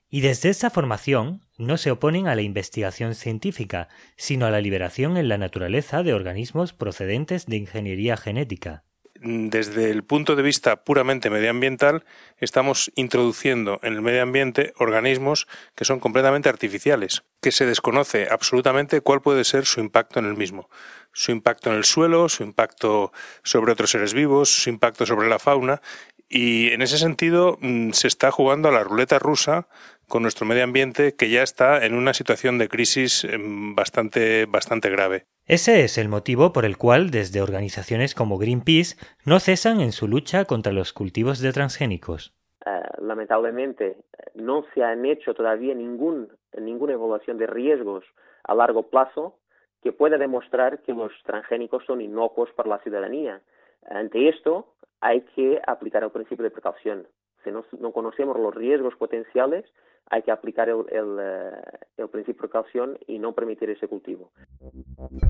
y 0.09 0.21
desde 0.21 0.49
esa 0.49 0.69
formación 0.69 1.41
no 1.57 1.77
se 1.77 1.91
oponen 1.91 2.27
a 2.27 2.35
la 2.35 2.41
investigación 2.41 3.15
científica, 3.15 3.87
sino 4.17 4.45
a 4.45 4.51
la 4.51 4.61
liberación 4.61 5.17
en 5.17 5.29
la 5.29 5.37
naturaleza 5.37 6.03
de 6.03 6.13
organismos 6.13 6.73
procedentes 6.73 7.45
de 7.45 7.57
ingeniería 7.57 8.17
genética 8.17 8.83
desde 9.21 9.91
el 9.91 10.03
punto 10.03 10.35
de 10.35 10.43
vista 10.43 10.83
puramente 10.83 11.29
medioambiental, 11.29 12.03
estamos 12.37 12.91
introduciendo 12.95 13.79
en 13.81 13.93
el 13.93 14.01
medio 14.01 14.21
ambiente 14.21 14.73
organismos 14.77 15.47
que 15.75 15.85
son 15.85 15.99
completamente 15.99 16.49
artificiales, 16.49 17.23
que 17.41 17.51
se 17.51 17.65
desconoce 17.65 18.27
absolutamente 18.29 19.01
cuál 19.01 19.21
puede 19.21 19.43
ser 19.43 19.65
su 19.65 19.79
impacto 19.79 20.19
en 20.19 20.25
el 20.25 20.35
mismo. 20.35 20.69
Su 21.13 21.31
impacto 21.31 21.69
en 21.69 21.77
el 21.77 21.85
suelo, 21.85 22.27
su 22.27 22.43
impacto 22.43 23.13
sobre 23.43 23.71
otros 23.71 23.91
seres 23.91 24.13
vivos, 24.13 24.49
su 24.49 24.69
impacto 24.69 25.05
sobre 25.05 25.29
la 25.29 25.39
fauna. 25.39 25.81
Y 26.27 26.71
en 26.71 26.81
ese 26.81 26.97
sentido 26.97 27.57
mm, 27.61 27.91
se 27.91 28.07
está 28.07 28.31
jugando 28.31 28.67
a 28.67 28.71
la 28.73 28.83
ruleta 28.83 29.17
rusa 29.19 29.67
con 30.07 30.23
nuestro 30.23 30.45
medio 30.45 30.63
ambiente 30.63 31.15
que 31.15 31.29
ya 31.29 31.41
está 31.41 31.85
en 31.85 31.93
una 31.93 32.13
situación 32.13 32.57
de 32.57 32.67
crisis 32.67 33.23
em, 33.23 33.75
bastante, 33.75 34.45
bastante 34.45 34.89
grave. 34.89 35.25
Ese 35.47 35.83
es 35.83 35.99
el 35.99 36.09
motivo 36.09 36.53
por 36.53 36.65
el 36.65 36.75
cual 36.75 37.11
desde 37.11 37.39
organizaciones 37.39 38.15
como 38.15 38.39
Greenpeace 38.39 38.95
no 39.27 39.39
cesan 39.39 39.79
en 39.79 39.91
su 39.91 40.07
lucha 40.07 40.45
contra 40.45 40.73
los 40.73 40.91
cultivos 40.91 41.39
de 41.39 41.51
transgénicos. 41.51 42.33
Eh, 42.65 42.81
lamentablemente 42.97 43.95
no 44.33 44.65
se 44.73 44.83
han 44.83 45.05
hecho 45.05 45.35
todavía 45.35 45.75
ningún, 45.75 46.29
ninguna 46.59 46.93
evaluación 46.93 47.37
de 47.37 47.45
riesgos 47.45 48.03
a 48.43 48.55
largo 48.55 48.89
plazo 48.89 49.37
que 49.83 49.91
pueda 49.91 50.17
demostrar 50.17 50.79
que 50.79 50.93
los 50.93 51.11
transgénicos 51.23 51.85
son 51.85 52.01
inocuos 52.01 52.49
para 52.55 52.69
la 52.69 52.79
ciudadanía. 52.79 53.39
Ante 53.87 54.29
esto 54.29 54.73
hay 54.99 55.21
que 55.35 55.61
aplicar 55.67 56.03
el 56.03 56.09
principio 56.09 56.41
de 56.41 56.49
precaución. 56.49 57.07
Si 57.43 57.51
no 57.51 57.91
conocemos 57.91 58.35
los 58.39 58.55
riesgos 58.55 58.95
potenciales, 58.95 59.65
hay 60.09 60.21
que 60.21 60.31
aplicar 60.31 60.69
el, 60.69 60.85
eh, 60.91 61.51
el, 61.97 62.09
principio 62.09 62.35
de 62.35 62.47
precaución 62.47 62.97
y 63.07 63.19
no 63.19 63.33
permitir 63.33 63.69
ese 63.69 63.87
cultivo. 63.87 64.31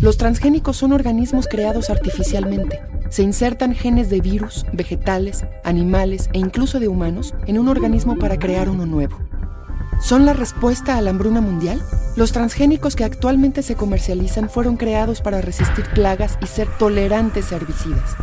Los 0.02 0.18
transgénicos 0.18 0.78
son 0.78 0.92
organismos 0.92 1.48
creados 1.48 1.90
artificialmente. 1.90 2.82
Se 3.10 3.24
insertan 3.24 3.74
genes 3.74 4.10
de 4.10 4.22
virus, 4.22 4.66
vegetales, 4.74 5.46
animales 5.64 6.30
e 6.34 6.40
incluso 6.40 6.80
de 6.80 6.88
humanos 6.88 7.34
en 7.48 7.58
un 7.58 7.70
organismo 7.70 8.18
para 8.18 8.38
crear 8.38 8.70
uno 8.70 8.86
nuevo. 8.86 9.18
¿Son 10.02 10.26
la 10.26 10.34
respuesta 10.34 10.98
a 10.98 11.02
la 11.02 11.12
hambruna 11.12 11.40
mundial? 11.40 11.80
Los 12.18 12.34
transgénicos 12.34 12.96
que 12.96 13.06
actualmente 13.06 13.62
se 13.62 13.76
comercializan 13.76 14.50
fueron 14.50 14.76
creados 14.76 15.22
para 15.22 15.42
resistir 15.42 15.86
plagas 15.94 16.38
y 16.42 16.48
ser 16.48 16.68
tolerantes 16.78 17.52
a 17.52 17.56
herbicidas. 17.56 18.16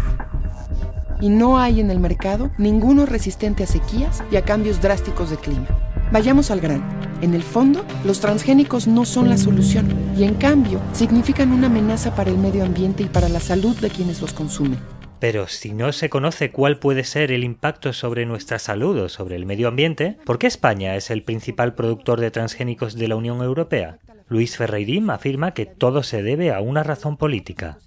Y 1.21 1.31
no 1.31 1.59
hay 1.59 1.81
en 1.81 1.91
el 1.91 1.99
mercado 1.99 2.51
ninguno 2.59 3.07
resistente 3.07 3.65
a 3.65 3.67
sequías 3.67 4.23
y 4.31 4.37
a 4.37 4.45
cambios 4.45 4.83
drásticos 4.83 5.31
de 5.31 5.37
clima. 5.39 5.92
Vayamos 6.13 6.51
al 6.51 6.61
grano. 6.61 6.85
En 7.23 7.33
el 7.33 7.43
fondo, 7.43 7.87
los 8.05 8.21
transgénicos 8.21 8.87
no 8.87 9.07
son 9.07 9.31
la 9.31 9.39
solución 9.39 9.89
y 10.15 10.25
en 10.25 10.35
cambio 10.35 10.79
significan 10.93 11.53
una 11.53 11.69
amenaza 11.69 12.15
para 12.15 12.29
el 12.29 12.37
medio 12.37 12.67
ambiente 12.67 13.03
y 13.03 13.07
para 13.07 13.31
la 13.31 13.41
salud 13.41 13.75
de 13.79 13.89
quienes 13.89 14.21
los 14.21 14.35
consumen. 14.35 14.79
Pero 15.21 15.49
si 15.49 15.73
no 15.73 15.91
se 15.93 16.11
conoce 16.11 16.51
cuál 16.51 16.79
puede 16.79 17.05
ser 17.05 17.33
el 17.33 17.45
impacto 17.45 17.95
sobre 17.95 18.27
nuestra 18.27 18.59
salud 18.59 18.99
o 18.99 19.09
sobre 19.09 19.37
el 19.37 19.47
medio 19.47 19.69
ambiente, 19.69 20.19
¿por 20.27 20.39
qué 20.39 20.49
España 20.49 20.97
es 20.97 21.11
el 21.11 21.23
principal 21.23 21.75
productor 21.75 22.21
de 22.21 22.31
transgénicos 22.31 22.95
de 22.95 23.09
la 23.09 23.17
Unión 23.17 23.41
Europea? 23.41 23.99
Luis 24.29 24.59
Ferreirín 24.59 25.09
afirma 25.09 25.55
que 25.55 25.65
todo 25.65 26.03
se 26.03 26.23
debe 26.23 26.53
a 26.53 26.61
una 26.61 26.83
razón 26.83 27.17
política 27.17 27.79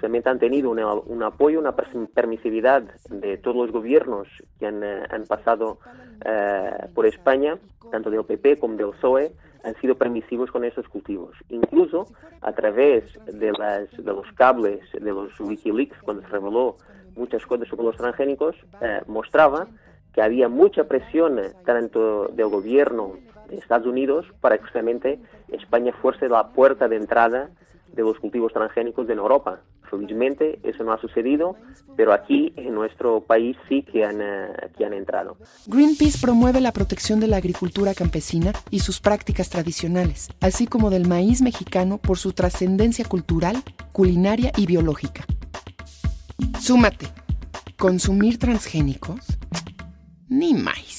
realmente 0.00 0.28
han 0.28 0.38
tenido 0.38 0.70
un 0.70 1.22
apoyo, 1.22 1.58
una 1.58 1.74
permisividad 1.74 2.82
de 3.10 3.36
todos 3.38 3.56
los 3.56 3.72
gobiernos 3.72 4.28
que 4.58 4.66
han, 4.66 4.82
eh, 4.82 5.06
pasado 5.28 5.78
eh, 6.24 6.70
por 6.94 7.06
España, 7.06 7.58
tanto 7.90 8.10
del 8.10 8.24
PP 8.24 8.58
como 8.58 8.76
del 8.76 8.90
PSOE, 8.90 9.32
han 9.64 9.74
sido 9.80 9.96
permisivos 9.96 10.50
con 10.50 10.64
esos 10.64 10.88
cultivos. 10.88 11.36
Incluso 11.48 12.06
a 12.40 12.52
través 12.52 13.04
de, 13.26 13.52
las, 13.52 13.90
de 13.90 14.12
los 14.12 14.26
cables 14.34 14.80
de 14.92 15.12
los 15.12 15.38
Wikileaks, 15.40 16.00
cuando 16.02 16.22
se 16.22 16.28
reveló 16.28 16.76
muchas 17.16 17.44
cosas 17.46 17.68
sobre 17.68 17.84
los 17.84 17.96
transgénicos, 17.96 18.56
eh, 18.80 19.00
mostraba 19.06 19.66
que 20.12 20.22
había 20.22 20.48
mucha 20.48 20.84
presión 20.84 21.40
tanto 21.64 22.28
del 22.28 22.48
gobierno 22.48 23.14
de 23.48 23.56
Estados 23.56 23.86
Unidos 23.86 24.26
para 24.40 24.56
que 24.56 24.64
justamente 24.64 25.18
España 25.48 25.92
fuese 26.00 26.28
la 26.28 26.48
puerta 26.48 26.88
de 26.88 26.96
entrada 26.96 27.50
de 27.94 28.02
los 28.02 28.18
cultivos 28.18 28.52
transgénicos 28.52 29.08
en 29.10 29.18
Europa. 29.18 29.60
Felizmente 29.90 30.60
eso 30.62 30.84
no 30.84 30.92
ha 30.92 31.00
sucedido, 31.00 31.56
pero 31.96 32.12
aquí 32.12 32.52
en 32.56 32.74
nuestro 32.74 33.22
país 33.22 33.56
sí 33.68 33.82
que 33.82 34.04
han, 34.04 34.20
eh, 34.20 34.70
que 34.76 34.84
han 34.84 34.92
entrado. 34.92 35.36
Greenpeace 35.66 36.18
promueve 36.20 36.60
la 36.60 36.72
protección 36.72 37.20
de 37.20 37.26
la 37.26 37.38
agricultura 37.38 37.94
campesina 37.94 38.52
y 38.70 38.80
sus 38.80 39.00
prácticas 39.00 39.48
tradicionales, 39.48 40.28
así 40.40 40.66
como 40.66 40.90
del 40.90 41.08
maíz 41.08 41.40
mexicano 41.42 41.98
por 41.98 42.18
su 42.18 42.32
trascendencia 42.32 43.04
cultural, 43.04 43.56
culinaria 43.92 44.52
y 44.56 44.66
biológica. 44.66 45.24
Súmate. 46.60 47.06
¿Consumir 47.78 48.38
transgénicos? 48.38 49.20
Ni 50.28 50.52
más. 50.52 50.97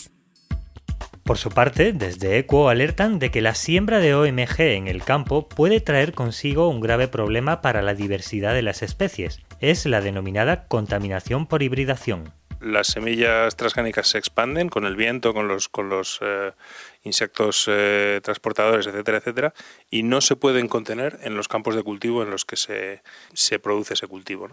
Por 1.30 1.38
su 1.38 1.52
parte, 1.52 1.94
desde 1.94 2.40
ECO 2.40 2.70
alertan 2.70 3.20
de 3.20 3.30
que 3.30 3.42
la 3.42 3.54
siembra 3.54 4.00
de 4.00 4.16
OMG 4.16 4.62
en 4.62 4.88
el 4.88 5.04
campo 5.04 5.48
puede 5.48 5.80
traer 5.80 6.14
consigo 6.14 6.68
un 6.68 6.82
grave 6.82 7.08
problema 7.08 7.62
para 7.62 7.84
la 7.84 7.94
diversidad 7.94 8.56
de 8.56 8.64
las 8.64 8.82
especies. 8.82 9.40
Es 9.62 9.86
la 9.86 10.02
denominada 10.02 10.66
contaminación 10.68 11.46
por 11.46 11.62
hibridación. 11.62 12.34
Las 12.62 12.88
semillas 12.88 13.56
transgénicas 13.56 14.08
se 14.08 14.18
expanden 14.18 14.70
con 14.70 14.86
el 14.86 14.96
viento, 14.96 15.36
con 15.36 15.48
los, 15.48 16.20
eh, 16.22 16.52
insectos 17.04 17.66
eh, 17.70 18.20
transportadores, 18.24 18.88
etcétera, 18.88 19.20
etcétera, 19.20 19.54
y 19.92 20.02
no 20.02 20.22
se 20.22 20.36
pueden 20.36 20.68
contener 20.68 21.20
en 21.22 21.36
los 21.36 21.48
campos 21.48 21.76
de 21.76 21.84
cultivo 21.84 22.24
en 22.24 22.32
los 22.32 22.44
que 22.44 22.58
se, 22.58 23.04
se 23.34 23.60
produce 23.60 23.94
ese 23.94 24.08
cultivo. 24.08 24.50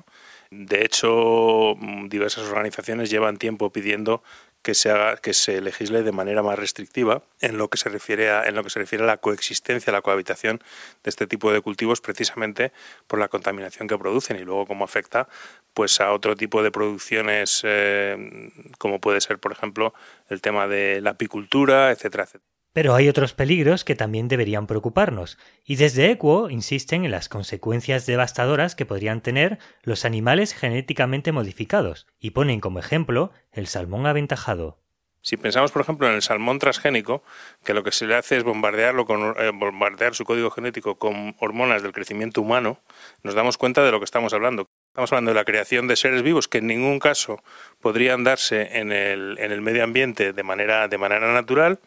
De 0.51 0.85
hecho, 0.85 1.75
mm, 1.79 2.09
diversas 2.09 2.45
organizaciones 2.45 3.11
llevan 3.11 3.39
tiempo 3.39 3.73
pidiendo 3.73 4.23
que 4.67 4.75
se 4.75 4.91
haga, 4.91 5.17
que 5.19 5.33
se 5.33 5.61
legisle 5.61 6.03
de 6.03 6.11
manera 6.11 6.43
más 6.43 6.59
restrictiva 6.59 7.23
en 7.41 7.57
lo 7.57 7.69
que 7.69 7.79
se 7.79 7.89
refiere 7.89 8.31
a, 8.33 8.49
en 8.49 8.57
lo 8.57 8.65
que 8.65 8.71
se 8.71 8.81
refiere 8.81 9.05
a 9.05 9.07
la 9.07 9.19
coexistencia, 9.19 9.93
a 9.93 9.95
la 9.95 10.03
cohabitación 10.03 10.59
de 11.05 11.11
este 11.11 11.29
tipo 11.29 11.53
de 11.53 11.61
cultivos, 11.61 12.01
precisamente 12.01 12.73
por 13.07 13.21
la 13.21 13.29
contaminación 13.29 13.87
que 13.87 13.97
producen 13.97 14.41
y 14.41 14.45
luego 14.45 14.67
cómo 14.67 14.85
afecta 14.85 15.29
pues 15.73 16.01
a 16.01 16.11
otro 16.11 16.35
tipo 16.35 16.65
de 16.65 16.73
producciones 16.73 17.61
eh, 17.63 18.51
como 18.79 19.01
puede 19.01 19.21
ser, 19.21 19.39
por 19.39 19.53
ejemplo, 19.53 19.95
el 20.29 20.41
tema 20.41 20.67
de 20.67 21.01
la 21.01 21.11
apicultura, 21.11 21.93
etcétera, 21.93 22.25
etcétera. 22.25 22.56
Pero 22.77 22.95
hay 22.95 23.09
otros 23.09 23.33
peligros 23.33 23.85
que 23.85 23.95
también 23.95 24.29
deberían 24.29 24.67
preocuparnos, 24.67 25.39
y 25.65 25.77
desde 25.77 26.11
Equo 26.11 26.51
insisten 26.51 27.07
en 27.07 27.11
las 27.11 27.31
consecuencias 27.31 28.05
devastadoras 28.05 28.75
que 28.75 28.85
podrían 28.85 29.23
tener 29.23 29.59
los 29.83 30.05
animales 30.05 30.53
genéticamente 30.53 31.33
modificados, 31.33 32.07
y 32.21 32.33
ponen 32.33 32.61
como 32.61 32.79
ejemplo 32.79 33.33
el 33.51 33.67
salmón 33.67 34.05
aventajado. 34.05 34.79
Si 35.23 35.39
pensamos, 35.39 35.73
por 35.73 35.81
ejemplo, 35.81 36.07
en 36.07 36.17
el 36.17 36.21
salmón 36.21 36.59
transgénico, 36.59 37.25
que 37.65 37.73
lo 37.73 37.83
que 37.83 37.93
se 37.93 38.07
le 38.07 38.15
hace 38.15 38.37
es 38.37 38.45
eh, 38.45 39.51
bombardear 39.55 40.15
su 40.15 40.27
código 40.27 40.51
genético 40.51 40.99
con 40.99 41.35
hormonas 41.41 41.83
del 41.83 41.93
crecimiento 41.93 42.43
humano, 42.43 42.83
nos 43.23 43.35
damos 43.35 43.57
cuenta 43.57 43.83
de 43.87 43.91
lo 43.91 44.01
que 44.01 44.05
estamos 44.05 44.35
hablando. 44.35 44.69
Estamos 44.89 45.11
hablando 45.13 45.31
de 45.31 45.37
la 45.37 45.47
creación 45.47 45.89
de 45.89 45.97
seres 45.97 46.23
vivos 46.23 46.47
que 46.47 46.59
en 46.59 46.67
ningún 46.67 46.99
caso 46.99 47.43
podrían 47.81 48.23
darse 48.23 48.79
en 48.79 48.93
el, 48.93 49.39
el 49.39 49.63
medio 49.63 49.83
ambiente 49.83 50.35
de 50.35 50.43
manera, 50.43 50.89
de 50.89 50.99
manera 50.99 51.33
natural 51.33 51.81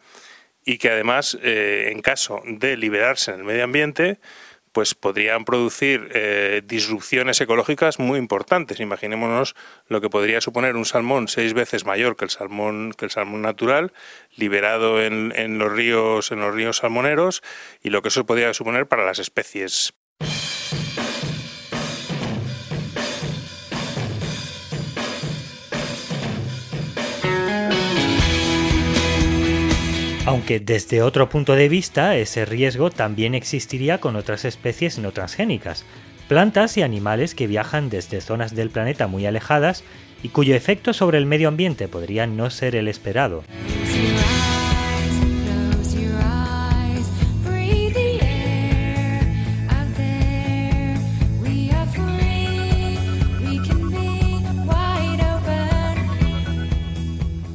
y 0.64 0.78
que 0.78 0.90
además, 0.90 1.38
eh, 1.42 1.90
en 1.92 2.02
caso 2.02 2.42
de 2.46 2.76
liberarse 2.76 3.32
en 3.32 3.38
el 3.38 3.44
medio 3.44 3.64
ambiente, 3.64 4.18
pues 4.72 4.94
podrían 4.94 5.44
producir 5.44 6.10
eh, 6.14 6.62
disrupciones 6.64 7.40
ecológicas 7.40 7.98
muy 7.98 8.18
importantes. 8.18 8.78
Imaginémonos 8.78 9.56
lo 9.88 10.00
que 10.00 10.10
podría 10.10 10.40
suponer 10.40 10.76
un 10.76 10.84
salmón 10.84 11.28
seis 11.28 11.54
veces 11.54 11.84
mayor 11.84 12.16
que 12.16 12.24
el 12.24 12.30
salmón 12.30 12.92
que 12.96 13.06
el 13.06 13.10
salmón 13.10 13.42
natural, 13.42 13.92
liberado 14.36 15.02
en, 15.02 15.32
en 15.34 15.58
los 15.58 15.72
ríos 15.72 16.30
en 16.30 16.40
los 16.40 16.54
ríos 16.54 16.78
salmoneros 16.78 17.42
y 17.82 17.90
lo 17.90 18.02
que 18.02 18.08
eso 18.08 18.26
podría 18.26 18.54
suponer 18.54 18.86
para 18.86 19.04
las 19.04 19.18
especies 19.18 19.94
Aunque 30.30 30.60
desde 30.60 31.02
otro 31.02 31.28
punto 31.28 31.56
de 31.56 31.68
vista 31.68 32.14
ese 32.14 32.44
riesgo 32.44 32.90
también 32.90 33.34
existiría 33.34 33.98
con 33.98 34.14
otras 34.14 34.44
especies 34.44 34.96
no 34.96 35.10
transgénicas, 35.10 35.84
plantas 36.28 36.76
y 36.76 36.82
animales 36.82 37.34
que 37.34 37.48
viajan 37.48 37.90
desde 37.90 38.20
zonas 38.20 38.54
del 38.54 38.70
planeta 38.70 39.08
muy 39.08 39.26
alejadas 39.26 39.82
y 40.22 40.28
cuyo 40.28 40.54
efecto 40.54 40.92
sobre 40.92 41.18
el 41.18 41.26
medio 41.26 41.48
ambiente 41.48 41.88
podría 41.88 42.28
no 42.28 42.48
ser 42.50 42.76
el 42.76 42.86
esperado. 42.86 43.42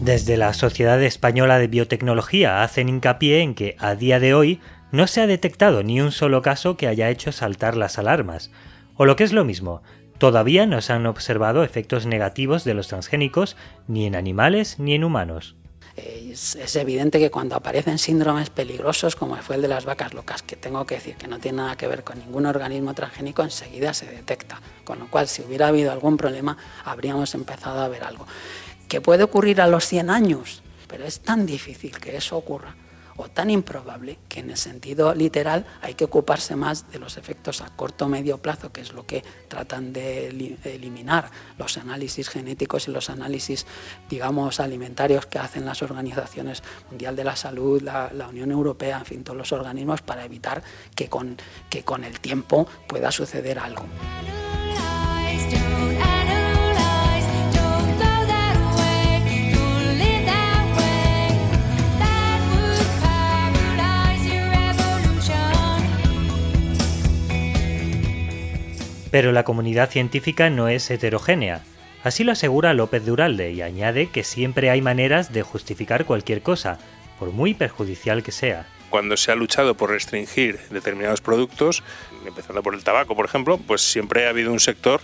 Desde 0.05 0.37
la 0.37 0.53
Sociedad 0.53 1.01
Española 1.01 1.57
de 1.57 1.65
Biotecnología 1.65 2.61
hacen 2.61 2.89
hincapié 2.89 3.39
en 3.39 3.55
que 3.55 3.75
a 3.79 3.95
día 3.95 4.19
de 4.19 4.35
hoy 4.35 4.59
no 4.91 5.07
se 5.07 5.19
ha 5.19 5.25
detectado 5.25 5.81
ni 5.81 5.99
un 5.99 6.11
solo 6.11 6.43
caso 6.43 6.77
que 6.77 6.87
haya 6.87 7.09
hecho 7.09 7.31
saltar 7.31 7.75
las 7.75 7.97
alarmas, 7.97 8.51
o 8.97 9.05
lo 9.07 9.15
que 9.15 9.23
es 9.23 9.33
lo 9.33 9.43
mismo, 9.45 9.81
todavía 10.19 10.67
no 10.67 10.79
se 10.81 10.93
han 10.93 11.07
observado 11.07 11.63
efectos 11.63 12.05
negativos 12.05 12.63
de 12.63 12.75
los 12.75 12.87
transgénicos 12.87 13.57
ni 13.87 14.05
en 14.05 14.15
animales 14.15 14.77
ni 14.77 14.93
en 14.93 15.05
humanos. 15.05 15.55
Es, 15.95 16.75
evidente 16.75 17.17
que 17.17 17.31
cuando 17.31 17.55
aparecen 17.55 17.97
síndromes 17.97 18.51
peligrosos 18.51 19.15
como 19.15 19.37
fue 19.37 19.55
el 19.55 19.63
de 19.63 19.69
las 19.69 19.85
vacas 19.85 20.13
locas, 20.13 20.43
que 20.43 20.55
tengo 20.55 20.85
que 20.85 20.95
decir 20.95 21.15
que 21.15 21.27
no 21.27 21.39
tiene 21.39 21.57
nada 21.57 21.77
que 21.77 21.87
ver 21.87 22.03
con 22.03 22.19
ningún 22.19 22.45
organismo 22.45 22.93
transgénico, 22.93 23.41
enseguida 23.41 23.95
se 23.95 24.05
detecta. 24.05 24.61
Con 24.83 24.99
lo 24.99 25.07
cual, 25.07 25.27
si 25.27 25.41
hubiera 25.41 25.69
habido 25.69 25.91
algún 25.91 26.15
problema, 26.17 26.57
habríamos 26.83 27.33
empezado 27.33 27.81
a 27.81 27.87
ver 27.87 28.03
algo 28.03 28.27
que 28.87 29.01
puede 29.01 29.23
ocurrir 29.23 29.61
a 29.61 29.67
los 29.67 29.85
100 29.85 30.09
años, 30.09 30.61
pero 30.87 31.05
es 31.05 31.19
tan 31.19 31.45
difícil 31.45 31.97
que 31.97 32.17
eso 32.17 32.37
ocurra 32.37 32.75
o 33.17 33.29
tan 33.29 33.49
improbable 33.49 34.17
que 34.27 34.41
en 34.41 34.49
el 34.49 34.57
sentido 34.57 35.13
literal 35.15 35.65
hay 35.81 35.93
que 35.93 36.03
ocuparse 36.03 36.55
más 36.55 36.91
de 36.91 36.99
los 36.99 37.17
efectos 37.17 37.61
a 37.61 37.69
corto 37.69 38.05
o 38.05 38.09
medio 38.09 38.39
plazo, 38.39 38.71
que 38.71 38.81
es 38.81 38.91
lo 38.91 39.05
que 39.05 39.23
tratan 39.47 39.93
de 39.93 40.27
eliminar 40.65 41.31
los 41.57 41.77
análisis 41.77 42.27
genéticos 42.27 42.87
y 42.87 42.91
los 42.91 43.09
análisis, 43.09 43.65
digamos, 44.09 44.59
alimentarios 44.59 45.25
que 45.27 45.39
hacen 45.39 45.65
las 45.65 45.81
organizaciones 45.81 46.61
Mundial 46.89 47.15
de 47.15 47.23
la 47.23 47.35
Salud, 47.35 47.81
la, 47.81 48.11
la 48.13 48.27
Unión 48.27 48.51
Europea, 48.51 48.99
en 48.99 49.05
fin, 49.05 49.23
todos 49.23 49.37
los 49.37 49.51
organismos 49.51 50.01
para 50.01 50.25
evitar 50.25 50.61
que 50.93 51.07
con, 51.07 51.37
que 51.69 51.83
con 51.83 52.03
el 52.03 52.19
tiempo 52.19 52.67
pueda 52.87 53.11
suceder 53.11 53.59
algo. 53.59 53.85
Pero 69.15 69.31
la 69.31 69.45
comunidad 69.45 69.89
científica 69.89 70.49
no 70.49 70.67
es 70.67 70.91
heterogénea. 70.91 71.63
Así 72.03 72.25
lo 72.25 72.33
asegura 72.33 72.73
López 72.73 73.05
Duralde 73.05 73.53
y 73.53 73.61
añade 73.61 74.07
que 74.07 74.25
siempre 74.25 74.69
hay 74.69 74.81
maneras 74.81 75.31
de 75.31 75.41
justificar 75.41 76.03
cualquier 76.03 76.41
cosa, 76.41 76.79
por 77.17 77.31
muy 77.31 77.53
perjudicial 77.53 78.23
que 78.23 78.33
sea. 78.33 78.67
Cuando 78.89 79.15
se 79.15 79.31
ha 79.31 79.35
luchado 79.35 79.75
por 79.75 79.91
restringir 79.91 80.59
determinados 80.69 81.21
productos, 81.21 81.81
empezando 82.27 82.61
por 82.61 82.75
el 82.75 82.83
tabaco, 82.83 83.15
por 83.15 83.23
ejemplo, 83.23 83.57
pues 83.57 83.89
siempre 83.89 84.27
ha 84.27 84.31
habido 84.31 84.51
un 84.51 84.59
sector 84.59 84.99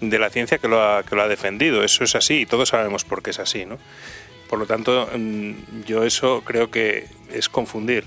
de 0.00 0.16
la 0.20 0.30
ciencia 0.30 0.58
que 0.58 0.68
lo 0.68 0.80
ha, 0.80 1.28
defendido. 1.28 1.82
Eso 1.82 2.04
es 2.04 2.14
así 2.14 2.42
y 2.42 2.46
todos 2.46 2.68
sabemos 2.68 3.04
por 3.04 3.20
qué 3.20 3.30
es 3.30 3.40
así. 3.40 3.64
¿no? 3.64 3.78
Por 4.48 4.60
lo 4.60 4.66
tanto, 4.66 5.10
mm, 5.12 5.82
yo 5.86 6.04
eso 6.04 6.42
creo 6.44 6.70
que 6.70 7.08
es 7.32 7.48
confundir 7.48 8.04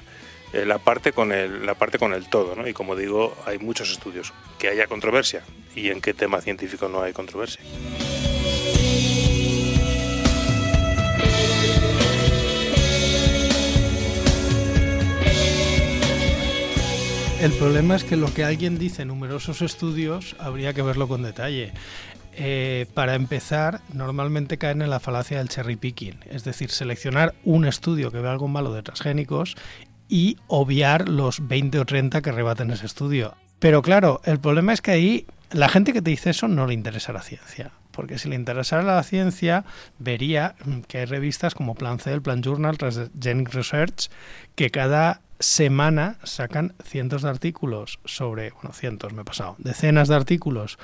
eh, 0.53 0.65
la 0.65 0.79
parte 0.79 1.11
con 1.13 1.31
el 1.31 1.65
la 1.65 1.75
parte 1.75 1.99
con 1.99 2.13
el 2.13 2.27
todo 2.27 2.55
¿no? 2.55 2.67
y 2.67 2.73
como 2.73 2.95
digo 2.95 3.35
hay 3.45 3.59
muchos 3.59 3.91
estudios 3.91 4.33
que 4.57 4.69
haya 4.69 4.87
controversia 4.87 5.43
y 5.75 5.89
en 5.89 6.01
qué 6.01 6.13
tema 6.13 6.41
científico 6.41 6.87
no 6.87 7.01
hay 7.01 7.13
controversia 7.13 7.63
El 17.41 17.53
problema 17.53 17.95
es 17.95 18.03
que 18.03 18.17
lo 18.17 18.33
que 18.33 18.43
alguien 18.43 18.77
dice 18.77 19.03
en 19.03 19.07
numerosos 19.07 19.61
estudios 19.61 20.35
habría 20.39 20.73
que 20.73 20.81
verlo 20.81 21.07
con 21.07 21.23
detalle. 21.23 21.71
Eh, 22.33 22.85
para 22.93 23.15
empezar, 23.15 23.79
normalmente 23.93 24.57
caen 24.57 24.81
en 24.81 24.89
la 24.89 24.99
falacia 24.99 25.37
del 25.37 25.47
cherry 25.47 25.77
picking, 25.77 26.19
es 26.29 26.43
decir, 26.43 26.69
seleccionar 26.69 27.33
un 27.45 27.63
estudio 27.63 28.11
que 28.11 28.19
ve 28.19 28.27
algo 28.27 28.49
malo 28.49 28.73
de 28.73 28.83
transgénicos 28.83 29.55
y 30.09 30.37
obviar 30.47 31.07
los 31.07 31.47
20 31.47 31.79
o 31.79 31.85
30 31.85 32.21
que 32.21 32.31
rebaten 32.31 32.71
ese 32.71 32.87
estudio. 32.87 33.35
Pero 33.59 33.81
claro, 33.81 34.21
el 34.25 34.39
problema 34.39 34.73
es 34.73 34.81
que 34.81 34.91
ahí 34.91 35.25
la 35.51 35.69
gente 35.69 35.93
que 35.93 36.01
te 36.01 36.09
dice 36.09 36.31
eso 36.31 36.47
no 36.47 36.67
le 36.67 36.73
interesa 36.73 37.13
la 37.13 37.21
ciencia. 37.21 37.71
Porque 37.91 38.17
si 38.17 38.29
le 38.29 38.35
interesara 38.35 38.83
la 38.83 39.03
ciencia, 39.03 39.65
vería 39.97 40.55
que 40.87 40.99
hay 40.99 41.05
revistas 41.05 41.53
como 41.53 41.75
Plan 41.75 41.99
C, 41.99 42.21
Plan 42.21 42.41
Journal, 42.41 42.77
Transgenic 42.77 43.53
Research, 43.53 44.09
que 44.55 44.69
cada 44.69 45.21
semana 45.39 46.17
sacan 46.23 46.75
cientos 46.83 47.23
de 47.23 47.29
artículos 47.29 47.99
sobre, 48.05 48.51
bueno, 48.51 48.73
cientos 48.73 49.13
me 49.13 49.21
he 49.21 49.25
pasado, 49.25 49.55
decenas 49.57 50.07
de 50.07 50.15
artículos 50.15 50.77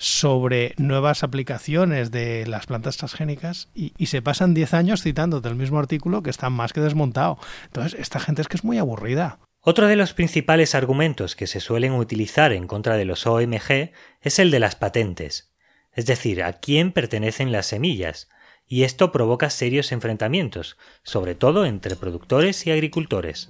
sobre 0.00 0.74
nuevas 0.78 1.22
aplicaciones 1.22 2.10
de 2.10 2.46
las 2.46 2.64
plantas 2.64 2.96
transgénicas 2.96 3.68
y, 3.74 4.06
se 4.06 4.22
pasan 4.22 4.54
10 4.54 4.72
años 4.72 5.02
citando 5.02 5.42
del 5.42 5.56
mismo 5.56 5.78
artículo 5.78 6.22
que 6.22 6.30
está 6.30 6.48
más 6.48 6.72
que 6.72 6.80
desmontado. 6.80 7.38
Entonces, 7.66 8.00
esta 8.00 8.18
gente 8.18 8.40
es 8.40 8.48
que 8.48 8.56
es 8.56 8.64
muy 8.64 8.78
aburrida. 8.78 9.38
Otro 9.60 9.86
de 9.86 9.96
los 9.96 10.14
principales 10.14 10.74
argumentos 10.74 11.36
que 11.36 11.46
se 11.46 11.60
suelen 11.60 11.92
utilizar 11.92 12.54
en 12.54 12.66
contra 12.66 12.96
de 12.96 13.04
los 13.04 13.26
OMG 13.26 13.92
es 14.22 14.38
el 14.38 14.50
de 14.50 14.58
las 14.58 14.74
patentes, 14.74 15.52
es 15.92 16.06
decir, 16.06 16.42
a 16.42 16.54
quién 16.54 16.92
pertenecen 16.92 17.52
las 17.52 17.66
semillas, 17.66 18.30
y 18.66 18.84
esto 18.84 19.12
provoca 19.12 19.50
serios 19.50 19.92
enfrentamientos, 19.92 20.78
sobre 21.02 21.34
todo 21.34 21.66
entre 21.66 21.94
productores 21.94 22.66
y 22.66 22.70
agricultores. 22.70 23.48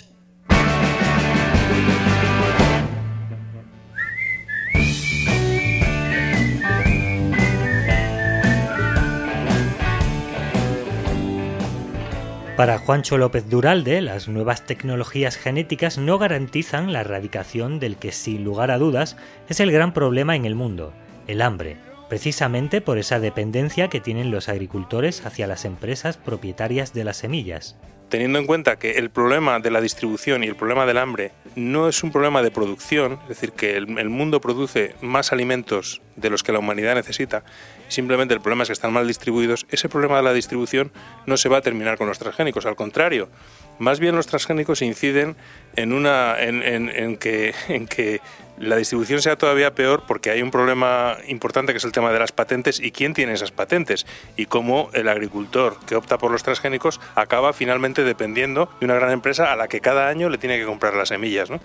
Para 12.60 12.76
Juancho 12.76 13.16
López 13.16 13.48
Duralde, 13.48 14.02
las 14.02 14.28
nuevas 14.28 14.66
tecnologías 14.66 15.38
genéticas 15.38 15.96
no 15.96 16.18
garantizan 16.18 16.92
la 16.92 17.00
erradicación 17.00 17.80
del 17.80 17.96
que 17.96 18.12
sin 18.12 18.44
lugar 18.44 18.70
a 18.70 18.76
dudas 18.76 19.16
es 19.48 19.60
el 19.60 19.72
gran 19.72 19.94
problema 19.94 20.36
en 20.36 20.44
el 20.44 20.54
mundo, 20.54 20.92
el 21.26 21.40
hambre, 21.40 21.78
precisamente 22.10 22.82
por 22.82 22.98
esa 22.98 23.18
dependencia 23.18 23.88
que 23.88 24.02
tienen 24.02 24.30
los 24.30 24.50
agricultores 24.50 25.24
hacia 25.24 25.46
las 25.46 25.64
empresas 25.64 26.18
propietarias 26.18 26.92
de 26.92 27.04
las 27.04 27.16
semillas 27.16 27.78
teniendo 28.10 28.38
en 28.38 28.46
cuenta 28.46 28.76
que 28.76 28.92
el 28.92 29.08
problema 29.08 29.60
de 29.60 29.70
la 29.70 29.80
distribución 29.80 30.44
y 30.44 30.48
el 30.48 30.56
problema 30.56 30.84
del 30.84 30.98
hambre 30.98 31.32
no 31.54 31.88
es 31.88 32.02
un 32.02 32.12
problema 32.12 32.42
de 32.42 32.50
producción, 32.50 33.18
es 33.22 33.28
decir, 33.28 33.52
que 33.52 33.76
el, 33.76 33.86
mundo 33.86 34.40
produce 34.40 34.94
más 35.00 35.32
alimentos 35.32 36.02
de 36.16 36.28
los 36.28 36.42
que 36.42 36.52
la 36.52 36.58
humanidad 36.58 36.94
necesita, 36.94 37.44
simplemente 37.88 38.34
el 38.34 38.40
problema 38.40 38.64
es 38.64 38.68
que 38.68 38.74
están 38.74 38.92
mal 38.92 39.06
distribuidos, 39.06 39.66
ese 39.70 39.88
problema 39.88 40.16
de 40.16 40.24
la 40.24 40.32
distribución 40.32 40.92
no 41.26 41.36
se 41.36 41.48
va 41.48 41.58
a 41.58 41.62
terminar 41.62 41.96
con 41.96 42.08
los 42.08 42.18
transgénicos, 42.18 42.66
al 42.66 42.76
contrario, 42.76 43.30
más 43.78 44.00
bien 44.00 44.16
los 44.16 44.26
transgénicos 44.26 44.82
inciden 44.82 45.36
en, 45.76 45.92
una, 45.92 46.34
en, 46.38 47.16
que, 47.16 47.54
en 47.68 47.86
que 47.86 48.20
la 48.60 48.76
distribución 48.76 49.22
sea 49.22 49.36
todavía 49.36 49.74
peor 49.74 50.04
porque 50.06 50.30
hay 50.30 50.42
un 50.42 50.50
problema 50.50 51.16
importante 51.26 51.72
que 51.72 51.78
es 51.78 51.84
el 51.84 51.92
tema 51.92 52.12
de 52.12 52.18
las 52.18 52.30
patentes 52.30 52.78
y 52.78 52.92
quién 52.92 53.14
tiene 53.14 53.32
esas 53.32 53.50
patentes 53.50 54.06
y 54.36 54.46
cómo 54.46 54.90
el 54.92 55.08
agricultor 55.08 55.78
que 55.86 55.96
opta 55.96 56.18
por 56.18 56.30
los 56.30 56.42
transgénicos 56.42 57.00
acaba 57.14 57.52
finalmente 57.54 58.04
dependiendo 58.04 58.68
de 58.78 58.86
una 58.86 58.94
gran 58.94 59.12
empresa 59.12 59.52
a 59.52 59.56
la 59.56 59.66
que 59.66 59.80
cada 59.80 60.08
año 60.08 60.28
le 60.28 60.38
tiene 60.38 60.58
que 60.58 60.66
comprar 60.66 60.94
las 60.94 61.08
semillas. 61.08 61.50
¿no? 61.50 61.58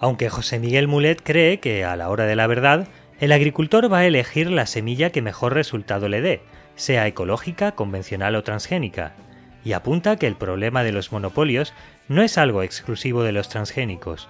Aunque 0.00 0.30
José 0.30 0.58
Miguel 0.58 0.88
Mulet 0.88 1.22
cree 1.22 1.60
que, 1.60 1.84
a 1.84 1.94
la 1.94 2.08
hora 2.08 2.24
de 2.24 2.34
la 2.34 2.46
verdad, 2.46 2.88
el 3.20 3.32
agricultor 3.32 3.92
va 3.92 3.98
a 3.98 4.06
elegir 4.06 4.50
la 4.50 4.66
semilla 4.66 5.10
que 5.10 5.20
mejor 5.20 5.52
resultado 5.52 6.08
le 6.08 6.22
dé, 6.22 6.42
sea 6.74 7.06
ecológica, 7.06 7.72
convencional 7.72 8.34
o 8.34 8.42
transgénica, 8.42 9.12
y 9.62 9.74
apunta 9.74 10.16
que 10.16 10.26
el 10.26 10.36
problema 10.36 10.82
de 10.82 10.92
los 10.92 11.12
monopolios 11.12 11.74
no 12.08 12.22
es 12.22 12.38
algo 12.38 12.62
exclusivo 12.62 13.22
de 13.22 13.32
los 13.32 13.50
transgénicos. 13.50 14.28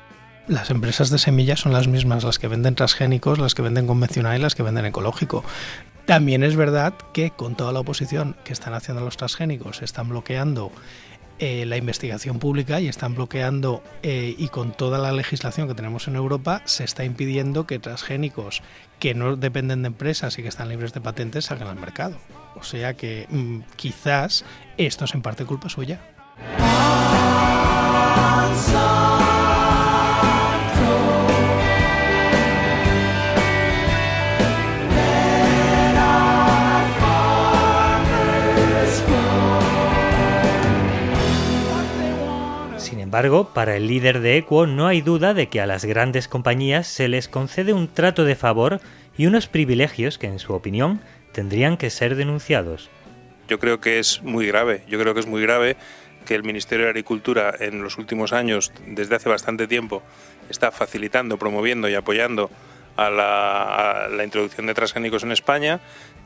Las 0.49 0.71
empresas 0.71 1.11
de 1.11 1.19
semillas 1.19 1.61
son 1.61 1.73
las 1.73 1.87
mismas, 1.87 2.25
las 2.25 2.41
que 2.41 2.49
venden 2.49 2.75
transgénicos, 2.75 3.39
las 3.39 3.55
que 3.55 3.63
venden 3.63 3.87
convencional 3.87 4.37
y 4.37 4.43
las 4.43 4.57
que 4.57 4.65
venden 4.65 4.87
ecológico. 4.87 5.45
También 6.07 6.43
es 6.43 6.57
verdad 6.57 6.95
que 7.13 7.31
con 7.31 7.55
toda 7.55 7.73
la 7.73 7.79
oposición 7.79 8.35
que 8.43 8.53
están 8.53 8.75
haciendo 8.75 9.05
los 9.05 9.17
transgénicos, 9.17 9.83
están 9.83 10.09
bloqueando 10.09 10.73
eh, 11.43 11.65
la 11.65 11.79
investigación 11.79 12.39
pública 12.39 12.81
y 12.81 12.89
están 12.89 13.15
bloqueando 13.15 13.83
eh, 14.03 14.35
y 14.37 14.49
con 14.49 14.73
toda 14.73 14.99
la 14.99 15.11
legislación 15.11 15.67
que 15.67 15.75
tenemos 15.75 16.07
en 16.07 16.17
Europa 16.17 16.61
se 16.67 16.85
está 16.85 17.03
impidiendo 17.03 17.67
que 17.67 17.79
transgénicos 17.79 18.63
que 18.99 19.15
no 19.15 19.37
dependen 19.37 19.81
de 19.81 19.87
empresas 19.87 20.39
y 20.39 20.43
que 20.43 20.49
están 20.49 20.69
libres 20.69 20.93
de 20.93 21.01
patentes 21.01 21.47
salgan 21.47 21.69
al 21.69 21.77
mercado. 21.77 22.19
O 22.57 22.63
sea 22.63 22.93
que 22.93 23.27
mm, 23.31 23.61
quizás 23.77 24.45
esto 24.77 25.07
es 25.07 25.15
en 25.15 25.23
parte 25.23 25.47
culpa 25.47 25.71
suya. 25.71 25.99
Embargo, 43.11 43.53
para 43.53 43.75
el 43.75 43.89
líder 43.89 44.21
de 44.21 44.37
Equo 44.37 44.69
no 44.69 44.87
hay 44.87 45.01
duda 45.01 45.35
de 45.35 45.49
que 45.49 45.61
a 45.61 45.67
las 45.67 45.85
grandes 45.85 46.29
compañías 46.29 46.87
se 46.87 47.09
les 47.09 47.27
concede 47.27 47.73
un 47.73 47.89
trato 47.89 48.23
de 48.23 48.37
favor 48.37 48.81
y 49.19 49.27
unos 49.27 49.49
privilegios 49.49 50.17
que, 50.17 50.29
en 50.29 50.39
su 50.39 50.53
opinión, 50.53 51.01
tendrían 51.33 51.77
que 51.77 51.91
ser 51.91 52.15
denunciados. 52.15 52.89
Yo 53.49 53.59
creo 53.59 53.81
que 53.81 53.99
es 53.99 54.23
muy 54.23 54.47
grave, 54.47 54.85
yo 54.87 54.97
creo 55.01 55.13
que 55.13 55.19
es 55.19 55.27
muy 55.27 55.43
grave 55.43 55.77
que 56.25 56.37
el 56.37 56.45
Ministerio 56.45 56.85
de 56.85 56.91
Agricultura 56.91 57.53
en 57.59 57.83
los 57.83 57.99
últimos 57.99 58.33
años, 58.33 58.73
desde 58.87 59.17
hace 59.17 59.29
bastante 59.29 59.67
tiempo, 59.67 60.05
está 60.49 60.71
facilitando, 60.71 61.37
promoviendo 61.37 61.89
y 61.89 61.97
apoyando 61.97 62.49
a 62.97 63.11
la, 63.11 64.05
a 64.05 64.09
la 64.09 64.23
introducción 64.23 64.69
de 64.69 64.75
transgénicos 64.75 65.25
en 65.25 65.33
España, 65.33 65.81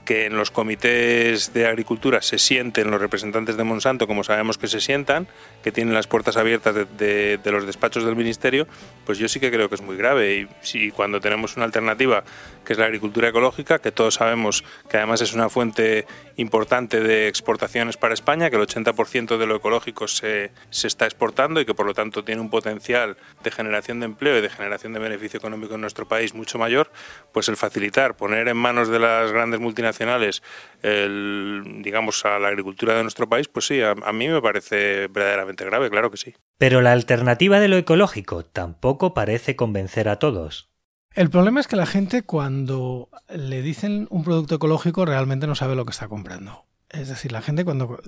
que 0.05 0.27
en 0.27 0.37
los 0.37 0.51
comités 0.51 1.53
de 1.53 1.67
agricultura 1.67 2.23
se 2.23 2.38
sienten 2.38 2.90
los 2.90 3.01
representantes 3.01 3.57
de 3.57 3.64
Monsanto, 3.64 4.07
como 4.07 4.25
sabemos 4.25 4.59
que 4.59 4.67
se 4.67 4.81
sientan, 4.81 5.27
que 5.62 5.73
tienen 5.73 5.95
las 5.95 6.07
puertas 6.07 6.37
abiertas 6.37 6.75
de, 6.75 7.40
los 7.45 7.67
despachos 7.67 8.05
del 8.05 8.17
ministerio, 8.17 8.67
pues 9.07 9.19
yo 9.19 9.29
sí 9.29 9.40
que 9.40 9.51
creo 9.51 9.69
que 9.69 9.77
es 9.77 9.83
muy 9.83 9.97
grave. 9.97 10.35
Y 10.35 10.49
si 10.61 10.90
cuando 10.90 11.21
tenemos 11.21 11.57
una 11.57 11.64
alternativa, 11.64 12.25
que 12.64 12.75
es 12.75 12.79
la 12.79 12.87
agricultura 12.87 13.29
ecológica, 13.29 13.79
que 13.79 13.93
todos 13.93 14.14
sabemos 14.14 14.64
que 14.88 14.99
además 14.99 15.21
es 15.21 15.33
una 15.33 15.49
fuente 15.49 16.07
importante 16.37 17.01
de 17.01 17.29
exportaciones 17.29 17.97
para 17.97 18.14
España, 18.14 18.51
que 18.51 18.57
el 18.57 18.62
80% 18.62 19.38
de 19.38 19.47
lo 19.47 19.57
ecológico 19.57 20.07
se, 20.09 20.51
se 20.71 20.87
está 20.87 21.07
exportando 21.07 21.61
y 21.61 21.64
que 21.64 21.75
por 21.75 21.87
lo 21.87 21.95
tanto 21.95 22.25
tiene 22.25 22.40
un 22.40 22.51
potencial 22.51 23.17
de 23.43 23.51
generación 23.51 24.01
de 24.01 24.07
empleo 24.07 24.38
y 24.38 24.40
de 24.43 24.51
generación 24.51 24.93
de 24.93 24.99
beneficio 24.99 25.38
económico 25.38 25.75
en 25.75 25.81
nuestro 25.81 26.07
país 26.07 26.35
mucho 26.35 26.59
mayor, 26.59 26.90
pues 27.33 27.49
el 27.49 27.57
facilitar, 27.57 28.17
poner 28.17 28.49
en 28.49 28.57
manos 28.57 28.88
de 28.88 28.99
las 28.99 29.33
grandes 29.33 29.61
multinacionales, 29.61 29.94
el, 30.01 31.81
digamos, 31.83 32.25
a 32.25 32.39
la 32.39 32.49
agricultura 32.49 32.95
de 32.95 33.03
nuestro 33.03 33.29
país, 33.29 33.49
pues 33.49 33.67
sí, 33.67 33.81
a, 33.83 33.95
mí 33.95 34.29
me 34.29 34.41
parece 34.41 35.09
verdaderamente 35.09 35.65
grave, 35.65 35.91
claro 35.91 36.11
que 36.11 36.17
sí. 36.17 36.35
Pero 36.59 36.81
la 36.81 36.93
alternativa 36.93 37.61
de 37.61 37.69
lo 37.69 37.77
ecológico 37.77 38.45
tampoco 38.45 39.15
parece 39.15 39.57
convencer 39.57 40.09
a 40.09 40.19
todos. 40.19 40.71
El 41.15 41.31
problema 41.31 41.61
es 41.61 41.69
que 41.69 41.77
la 41.77 41.87
gente 41.87 42.23
cuando 42.23 43.09
le 43.29 43.63
dicen 43.63 44.09
un 44.11 44.25
producto 44.25 44.57
ecológico 44.57 45.05
realmente 45.05 45.47
no 45.47 45.55
sabe 45.55 45.77
lo 45.77 45.85
que 45.85 45.93
está 45.93 46.09
comprando. 46.09 46.67
Es 46.91 47.09
decir, 47.09 47.33
la 47.33 47.43
gente 47.43 47.65
cuando 47.65 48.01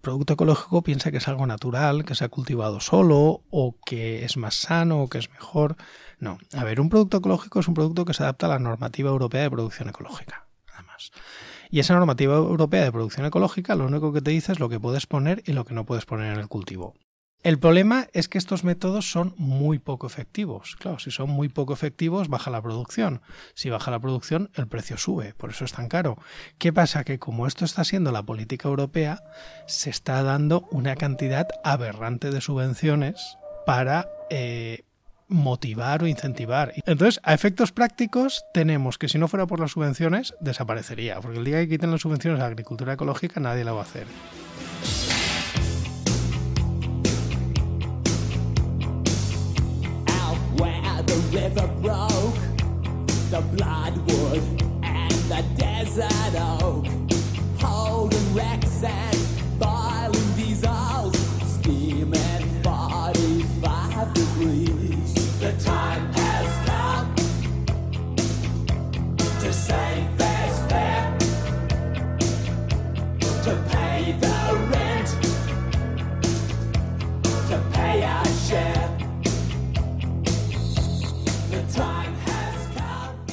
producto 0.00 0.34
ecológico 0.34 0.82
piensa 0.82 1.10
que 1.10 1.18
es 1.18 1.28
algo 1.28 1.46
natural, 1.46 2.04
que 2.04 2.14
se 2.14 2.24
ha 2.24 2.28
cultivado 2.28 2.80
solo 2.80 3.44
o 3.50 3.76
que 3.84 4.24
es 4.24 4.36
más 4.36 4.54
sano 4.54 5.02
o 5.02 5.08
que 5.08 5.18
es 5.18 5.30
mejor. 5.30 5.76
No, 6.18 6.38
a 6.54 6.64
ver, 6.64 6.80
un 6.80 6.88
producto 6.88 7.18
ecológico 7.18 7.60
es 7.60 7.68
un 7.68 7.74
producto 7.74 8.04
que 8.04 8.14
se 8.14 8.22
adapta 8.22 8.46
a 8.46 8.50
la 8.50 8.58
normativa 8.58 9.10
europea 9.10 9.42
de 9.42 9.50
producción 9.50 9.88
ecológica, 9.88 10.46
Y 11.70 11.80
esa 11.80 11.94
normativa 11.94 12.36
europea 12.36 12.84
de 12.84 12.92
producción 12.92 13.26
ecológica 13.26 13.74
lo 13.74 13.86
único 13.86 14.12
que 14.12 14.20
te 14.20 14.30
dice 14.30 14.52
es 14.52 14.60
lo 14.60 14.68
que 14.68 14.78
puedes 14.78 15.06
poner 15.06 15.42
y 15.46 15.52
lo 15.52 15.64
que 15.64 15.74
no 15.74 15.86
puedes 15.86 16.04
poner 16.04 16.32
en 16.32 16.40
el 16.40 16.48
cultivo. 16.48 16.94
El 17.42 17.58
problema 17.58 18.06
es 18.12 18.28
que 18.28 18.38
estos 18.38 18.62
métodos 18.62 19.10
son 19.10 19.34
muy 19.36 19.80
poco 19.80 20.06
efectivos. 20.06 20.76
Claro, 20.76 21.00
si 21.00 21.10
son 21.10 21.28
muy 21.28 21.48
poco 21.48 21.72
efectivos, 21.72 22.28
baja 22.28 22.52
la 22.52 22.62
producción. 22.62 23.20
Si 23.54 23.68
baja 23.68 23.90
la 23.90 23.98
producción, 23.98 24.50
el 24.54 24.68
precio 24.68 24.96
sube, 24.96 25.34
por 25.34 25.50
eso 25.50 25.64
es 25.64 25.72
tan 25.72 25.88
caro. 25.88 26.18
¿Qué 26.58 26.72
pasa? 26.72 27.02
Que 27.02 27.18
como 27.18 27.48
esto 27.48 27.64
está 27.64 27.82
siendo 27.82 28.12
la 28.12 28.22
política 28.22 28.68
europea, 28.68 29.24
se 29.66 29.90
está 29.90 30.22
dando 30.22 30.68
una 30.70 30.94
cantidad 30.94 31.48
aberrante 31.64 32.30
de 32.30 32.40
subvenciones 32.40 33.36
para 33.66 34.08
eh, 34.30 34.84
motivar 35.32 36.02
o 36.02 36.06
incentivar. 36.06 36.72
Entonces, 36.86 37.20
a 37.22 37.34
efectos 37.34 37.72
prácticos, 37.72 38.44
tenemos 38.52 38.98
que 38.98 39.08
si 39.08 39.18
no 39.18 39.28
fuera 39.28 39.46
por 39.46 39.60
las 39.60 39.72
subvenciones, 39.72 40.34
desaparecería, 40.40 41.20
porque 41.20 41.38
el 41.38 41.44
día 41.44 41.58
que 41.60 41.68
quiten 41.68 41.90
las 41.90 42.00
subvenciones 42.00 42.40
a 42.40 42.44
la 42.44 42.48
agricultura 42.48 42.94
ecológica, 42.94 43.40
nadie 43.40 43.64
la 43.64 43.72
va 43.72 43.80
a 43.80 43.84
hacer. 43.84 44.06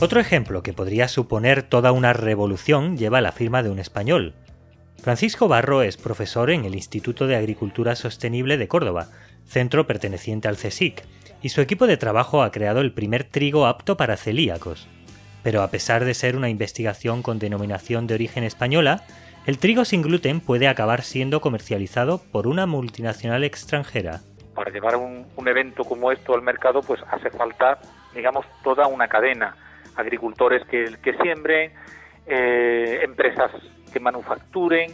Otro 0.09 0.21
ejemplo 0.21 0.63
que 0.63 0.73
podría 0.73 1.07
suponer 1.07 1.61
toda 1.61 1.91
una 1.91 2.13
revolución 2.13 2.97
lleva 2.97 3.21
la 3.21 3.31
firma 3.31 3.61
de 3.61 3.69
un 3.69 3.77
español. 3.77 4.33
Francisco 5.03 5.47
Barro 5.47 5.83
es 5.83 5.97
profesor 5.97 6.49
en 6.49 6.65
el 6.65 6.73
Instituto 6.73 7.27
de 7.27 7.35
Agricultura 7.35 7.95
Sostenible 7.95 8.57
de 8.57 8.67
Córdoba, 8.67 9.09
centro 9.45 9.85
perteneciente 9.85 10.47
al 10.47 10.55
CSIC, 10.55 11.03
y 11.43 11.49
su 11.49 11.61
equipo 11.61 11.85
de 11.85 11.97
trabajo 11.97 12.41
ha 12.41 12.49
creado 12.49 12.81
el 12.81 12.91
primer 12.91 13.23
trigo 13.23 13.67
apto 13.67 13.97
para 13.97 14.17
celíacos. 14.17 14.87
Pero 15.43 15.61
a 15.61 15.69
pesar 15.69 16.03
de 16.05 16.15
ser 16.15 16.35
una 16.35 16.49
investigación 16.49 17.21
con 17.21 17.37
denominación 17.37 18.07
de 18.07 18.15
origen 18.15 18.43
española, 18.43 19.03
el 19.45 19.59
trigo 19.59 19.85
sin 19.85 20.01
gluten 20.01 20.41
puede 20.41 20.67
acabar 20.67 21.03
siendo 21.03 21.39
comercializado 21.39 22.19
por 22.31 22.47
una 22.47 22.65
multinacional 22.65 23.43
extranjera. 23.43 24.21
Para 24.55 24.71
llevar 24.71 24.95
un, 24.95 25.27
un 25.35 25.47
evento 25.47 25.83
como 25.83 26.11
esto 26.11 26.33
al 26.33 26.41
mercado, 26.41 26.81
pues 26.81 26.99
hace 27.11 27.29
falta, 27.29 27.77
digamos, 28.15 28.47
toda 28.63 28.87
una 28.87 29.07
cadena 29.07 29.55
agricultores 29.99 30.65
que, 30.65 30.95
que 31.01 31.13
siembren, 31.17 31.71
eh, 32.25 33.01
empresas 33.03 33.51
que 33.91 33.99
manufacturen, 33.99 34.91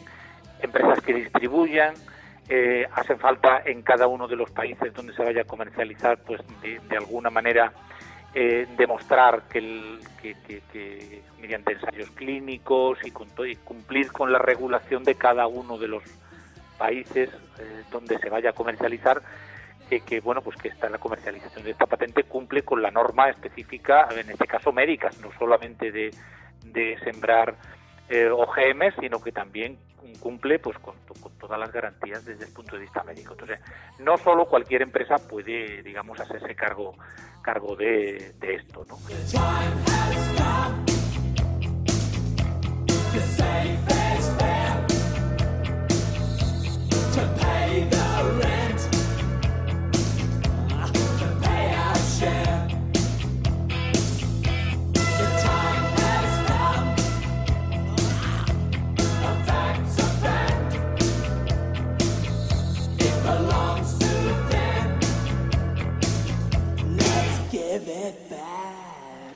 empresas 0.61 1.01
que 1.01 1.13
distribuyan. 1.13 1.93
Eh, 2.47 2.87
hacen 2.93 3.17
falta 3.17 3.63
en 3.65 3.81
cada 3.81 4.05
uno 4.05 4.27
de 4.27 4.35
los 4.35 4.51
países 4.51 4.93
donde 4.93 5.13
se 5.13 5.23
vaya 5.23 5.41
a 5.41 5.45
comercializar, 5.45 6.19
pues 6.19 6.41
de, 6.61 6.95
alguna 6.95 7.31
manera 7.31 7.73
eh, 8.35 8.67
demostrar 8.77 9.43
que, 9.49 9.97
que, 10.21 11.23
mediante 11.41 11.73
ensayos 11.73 12.11
clínicos 12.11 12.99
y, 13.03 13.09
cumplir 13.09 14.11
con 14.11 14.31
la 14.31 14.37
regulación 14.37 15.03
de 15.03 15.15
cada 15.15 15.47
uno 15.47 15.79
de 15.79 15.87
los 15.87 16.03
países 16.77 17.29
eh, 17.57 17.83
donde 17.91 18.19
se 18.19 18.29
vaya 18.29 18.51
a 18.51 18.53
comercializar 18.53 19.23
que, 19.85 20.19
bueno 20.19 20.41
pues 20.41 20.57
que 20.57 20.69
esta 20.69 20.89
la 20.89 20.97
comercialización 20.97 21.63
de 21.63 21.71
esta 21.71 21.85
patente 21.85 22.23
cumple 22.23 22.63
con 22.63 22.81
la 22.81 22.91
norma 22.91 23.29
específica 23.29 24.07
en 24.11 24.29
este 24.29 24.47
caso 24.47 24.71
médicas 24.71 25.19
no 25.21 25.29
solamente 25.37 25.91
de, 25.91 26.11
de 26.65 26.97
sembrar 27.03 27.55
eh, 28.09 28.27
OGM 28.27 28.99
sino 28.99 29.21
que 29.21 29.31
también 29.31 29.77
cumple 30.19 30.59
pues 30.59 30.77
con, 30.79 30.95
todas 31.39 31.59
las 31.59 31.71
garantías 31.71 32.25
desde 32.25 32.45
el 32.45 32.53
punto 32.53 32.75
de 32.75 32.81
vista 32.81 33.03
médico. 33.03 33.33
Entonces 33.33 33.59
no 33.99 34.17
solo 34.17 34.45
cualquier 34.45 34.81
empresa 34.81 35.15
puede 35.17 35.83
digamos 35.83 36.19
hacerse 36.19 36.55
cargo 36.55 36.95
cargo 37.41 37.75
de, 37.75 38.33
de 38.39 38.55
esto 38.55 38.85
¿no? 38.87 38.97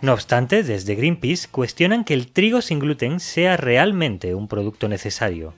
No 0.10 0.16
obstante, 0.16 0.64
desde 0.64 0.96
Greenpeace 0.96 1.48
cuestionan 1.52 2.04
que 2.04 2.16
el 2.16 2.32
trigo 2.32 2.62
sin 2.62 2.80
gluten 2.80 3.20
sea 3.20 3.58
realmente 3.58 4.34
un 4.34 4.48
producto 4.48 4.88
necesario. 4.88 5.54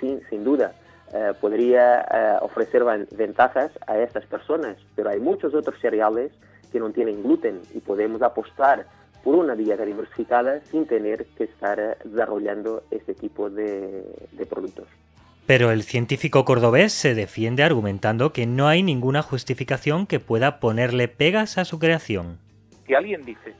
Sí, 0.00 0.18
sin 0.28 0.42
duda. 0.42 0.74
Eh, 1.12 1.30
podría 1.40 2.00
eh, 2.00 2.38
ofrecer 2.40 2.82
ventajas 3.16 3.70
a 3.86 3.96
estas 4.00 4.26
personas, 4.26 4.78
pero 4.96 5.10
hay 5.10 5.20
muchos 5.20 5.54
otros 5.54 5.78
cereales 5.80 6.32
que 6.72 6.80
no 6.80 6.90
tienen 6.90 7.22
gluten 7.22 7.60
y 7.72 7.78
podemos 7.78 8.20
apostar 8.22 8.88
por 9.22 9.36
una 9.36 9.54
dieta 9.54 9.84
diversificada 9.84 10.60
sin 10.72 10.88
tener 10.88 11.26
que 11.38 11.44
estar 11.44 11.78
eh, 11.78 11.96
desarrollando 12.04 12.82
este 12.90 13.14
tipo 13.14 13.48
de, 13.48 14.02
de 14.32 14.44
productos. 14.44 14.88
Pero 15.46 15.70
el 15.70 15.84
científico 15.84 16.44
cordobés 16.44 16.92
se 16.92 17.14
defiende 17.14 17.62
argumentando 17.62 18.32
que 18.32 18.44
no 18.44 18.66
hay 18.66 18.82
ninguna 18.82 19.22
justificación 19.22 20.08
que 20.08 20.18
pueda 20.18 20.58
ponerle 20.58 21.06
pegas 21.06 21.58
a 21.58 21.64
su 21.64 21.78
creación. 21.78 22.38
Si 22.88 22.94
alguien 22.94 23.24
dice 23.24 23.54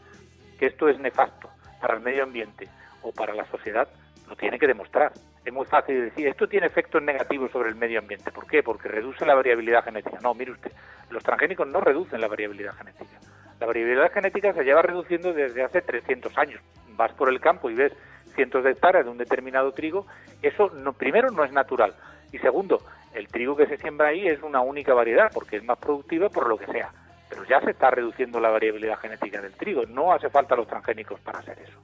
esto 0.65 0.89
es 0.89 0.99
nefasto 0.99 1.51
para 1.81 1.95
el 1.95 2.01
medio 2.01 2.23
ambiente 2.23 2.69
o 3.03 3.13
para 3.13 3.35
la 3.35 3.45
sociedad, 3.47 3.89
lo 4.29 4.37
tiene 4.37 4.59
que 4.59 4.67
demostrar 4.67 5.13
es 5.45 5.53
muy 5.53 5.67
fácil 5.67 6.01
decir, 6.01 6.27
esto 6.27 6.49
tiene 6.49 6.67
efectos 6.67 7.03
negativos 7.03 7.51
sobre 7.51 7.69
el 7.69 7.75
medio 7.75 7.99
ambiente. 7.99 8.33
¿Por 8.33 8.47
qué? 8.47 8.63
Porque 8.63 8.89
reduce 8.89 9.27
la 9.27 9.35
variabilidad 9.35 9.85
genética. 9.85 10.19
No, 10.23 10.35
mire 10.35 10.53
usted, 10.53 10.73
los 11.11 11.23
transgénicos 11.23 11.69
no 11.69 11.81
reducen 11.81 12.21
la 12.21 12.29
variabilidad 12.29 12.75
genética. 12.75 13.19
La 13.61 13.67
variabilidad 13.67 14.13
genética 14.13 14.55
se 14.55 14.65
lleva 14.65 14.83
reduciendo 14.83 15.33
desde 15.33 15.63
hace 15.63 15.83
300 15.83 16.37
años. 16.39 16.61
Vas 16.97 17.13
por 17.13 17.29
el 17.29 17.41
campo 17.41 17.69
y 17.69 17.75
ves 17.75 17.93
cientos 18.35 18.65
de 18.65 18.71
hectáreas 18.71 19.05
de 19.05 19.11
un 19.11 19.19
determinado 19.19 19.71
trigo, 19.73 20.07
eso 20.43 20.71
no, 20.71 20.93
primero 20.95 21.31
no 21.31 21.45
es 21.45 21.53
natural 21.53 21.95
y 22.33 22.39
segundo, 22.39 22.81
el 23.13 23.29
trigo 23.29 23.55
que 23.55 23.67
se 23.67 23.77
siembra 23.77 24.09
ahí 24.09 24.27
es 24.27 24.43
una 24.43 24.61
única 24.61 24.93
variedad 24.93 25.31
porque 25.33 25.57
es 25.57 25.65
más 25.65 25.79
productiva 25.79 26.29
por 26.31 26.49
lo 26.49 26.57
que 26.57 26.67
sea. 26.67 26.91
Pero 27.35 27.49
ya 27.49 27.61
se 27.61 27.73
está 27.73 27.91
reduciendo 27.91 28.39
la 28.39 28.51
variabilidad 28.51 28.97
genética 28.99 29.43
del 29.43 29.53
trigo, 29.53 29.85
no 29.87 30.13
hace 30.13 30.31
falta 30.31 30.55
los 30.55 30.69
transgénicos 30.69 31.19
para 31.21 31.41
hacer 31.41 31.59
eso. 31.59 31.79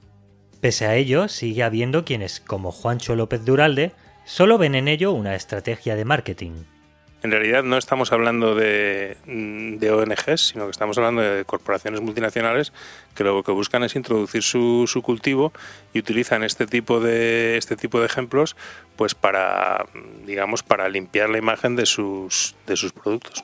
Pese 0.61 0.85
a 0.85 0.95
ello, 0.95 1.27
sigue 1.27 1.63
habiendo 1.63 2.05
quienes, 2.05 2.39
como 2.39 2.71
Juancho 2.71 3.15
López 3.15 3.43
Duralde, 3.43 3.91
solo 4.23 4.57
ven 4.57 4.75
en 4.75 4.87
ello 4.87 5.11
una 5.11 5.35
estrategia 5.35 5.95
de 5.95 6.05
marketing. 6.05 6.51
En 7.23 7.31
realidad 7.31 7.63
no 7.63 7.77
estamos 7.77 8.11
hablando 8.11 8.55
de, 8.55 9.17
de, 9.25 9.91
ONGs, 9.91 10.41
sino 10.47 10.65
que 10.65 10.71
estamos 10.71 10.97
hablando 10.97 11.21
de 11.21 11.45
corporaciones 11.45 12.01
multinacionales 12.01 12.73
que 13.13 13.23
lo 13.23 13.43
que 13.43 13.51
buscan 13.51 13.83
es 13.83 13.95
introducir 13.95 14.41
su, 14.41 14.85
su, 14.87 15.03
cultivo 15.03 15.53
y 15.93 15.99
utilizan 15.99 16.43
este 16.43 16.65
tipo 16.65 16.99
de 16.99 17.57
este 17.57 17.75
tipo 17.75 17.99
de 17.99 18.07
ejemplos, 18.07 18.55
pues 18.95 19.13
para 19.13 19.85
digamos 20.25 20.63
para 20.63 20.89
limpiar 20.89 21.29
la 21.29 21.37
imagen 21.37 21.75
de 21.75 21.85
sus 21.85 22.55
de 22.65 22.75
sus 22.75 22.91
productos. 22.91 23.43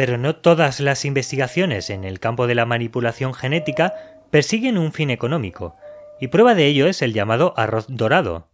Pero 0.00 0.16
no 0.16 0.34
todas 0.34 0.80
las 0.80 1.04
investigaciones 1.04 1.90
en 1.90 2.04
el 2.04 2.20
campo 2.20 2.46
de 2.46 2.54
la 2.54 2.64
manipulación 2.64 3.34
genética 3.34 3.92
persiguen 4.30 4.78
un 4.78 4.94
fin 4.94 5.10
económico, 5.10 5.76
y 6.18 6.28
prueba 6.28 6.54
de 6.54 6.64
ello 6.64 6.86
es 6.86 7.02
el 7.02 7.12
llamado 7.12 7.52
arroz 7.58 7.84
dorado. 7.86 8.48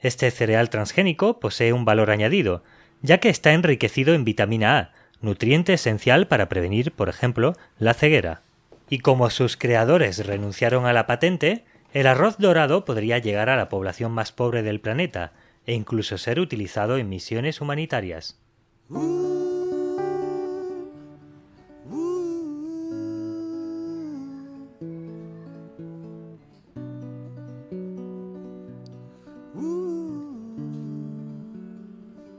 Este 0.00 0.28
cereal 0.32 0.70
transgénico 0.70 1.38
posee 1.38 1.72
un 1.72 1.84
valor 1.84 2.10
añadido, 2.10 2.64
ya 3.00 3.18
que 3.18 3.28
está 3.28 3.52
enriquecido 3.52 4.12
en 4.12 4.24
vitamina 4.24 4.76
A, 4.76 4.92
nutriente 5.20 5.72
esencial 5.72 6.26
para 6.26 6.48
prevenir, 6.48 6.90
por 6.90 7.08
ejemplo, 7.08 7.54
la 7.78 7.94
ceguera. 7.94 8.42
Y 8.90 8.98
como 8.98 9.30
sus 9.30 9.56
creadores 9.56 10.26
renunciaron 10.26 10.84
a 10.84 10.92
la 10.92 11.06
patente, 11.06 11.64
el 11.92 12.08
arroz 12.08 12.38
dorado 12.38 12.84
podría 12.84 13.18
llegar 13.18 13.50
a 13.50 13.56
la 13.56 13.68
población 13.68 14.10
más 14.10 14.32
pobre 14.32 14.64
del 14.64 14.80
planeta 14.80 15.30
e 15.64 15.74
incluso 15.74 16.18
ser 16.18 16.40
utilizado 16.40 16.98
en 16.98 17.08
misiones 17.08 17.60
humanitarias. 17.60 18.40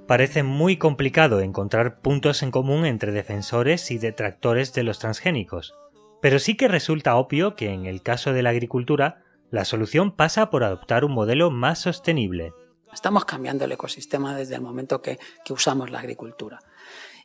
Parece 0.10 0.42
muy 0.42 0.78
complicado 0.78 1.40
encontrar 1.40 2.02
puntos 2.02 2.42
en 2.42 2.50
común 2.50 2.88
entre 2.88 3.12
defensores 3.12 3.92
y 3.92 4.00
detractores 4.00 4.74
de 4.74 4.82
los 4.82 4.98
transgénicos, 4.98 5.76
pero 6.20 6.40
sí 6.40 6.58
que 6.58 6.68
resulta 6.68 7.16
obvio 7.16 7.56
que 7.56 7.70
en 7.70 7.86
el 7.86 8.02
caso 8.02 8.34
de 8.34 8.42
la 8.42 8.50
agricultura, 8.50 9.22
la 9.52 9.66
solución 9.66 10.16
pasa 10.16 10.50
por 10.50 10.64
adoptar 10.64 11.06
un 11.06 11.12
modelo 11.12 11.52
más 11.52 11.78
sostenible. 11.82 12.54
Estamos 12.92 13.26
cambiando 13.26 13.66
el 13.66 13.72
ecosistema 13.72 14.36
desde 14.36 14.56
el 14.56 14.62
momento 14.62 15.00
que, 15.00 15.20
usamos 15.52 15.92
la 15.92 16.00
agricultura. 16.00 16.58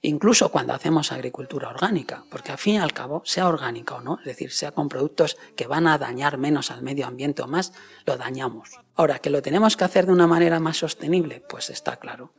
Incluso 0.03 0.51
cuando 0.51 0.75
hacemos 0.75 1.11
agricultura 1.11 1.71
orgánica, 1.71 2.25
porque 2.31 2.53
al 2.53 2.59
fin 2.59 2.75
y 2.75 2.79
al 2.81 2.93
cabo, 2.93 3.23
sea 3.25 3.49
orgánica 3.49 3.95
o 3.95 4.03
no, 4.03 4.19
es 4.19 4.27
decir, 4.27 4.53
sea 4.53 4.73
con 4.73 4.91
productos 4.91 5.39
que 5.57 5.67
van 5.67 5.87
a 5.87 5.97
dañar 5.97 6.37
menos 6.37 6.71
al 6.71 6.83
medio 6.83 7.07
ambiente 7.07 7.41
o 7.41 7.47
más, 7.47 7.73
lo 8.05 8.19
dañamos. 8.19 8.73
Ahora, 8.95 9.21
que 9.21 9.31
lo 9.31 9.41
tenemos 9.41 9.75
que 9.75 9.85
hacer 9.85 10.05
de 10.05 10.13
una 10.13 10.27
manera 10.27 10.61
más 10.61 10.77
sostenible, 10.77 11.43
pues 11.49 11.71
está 11.71 11.97
claro. 11.97 12.35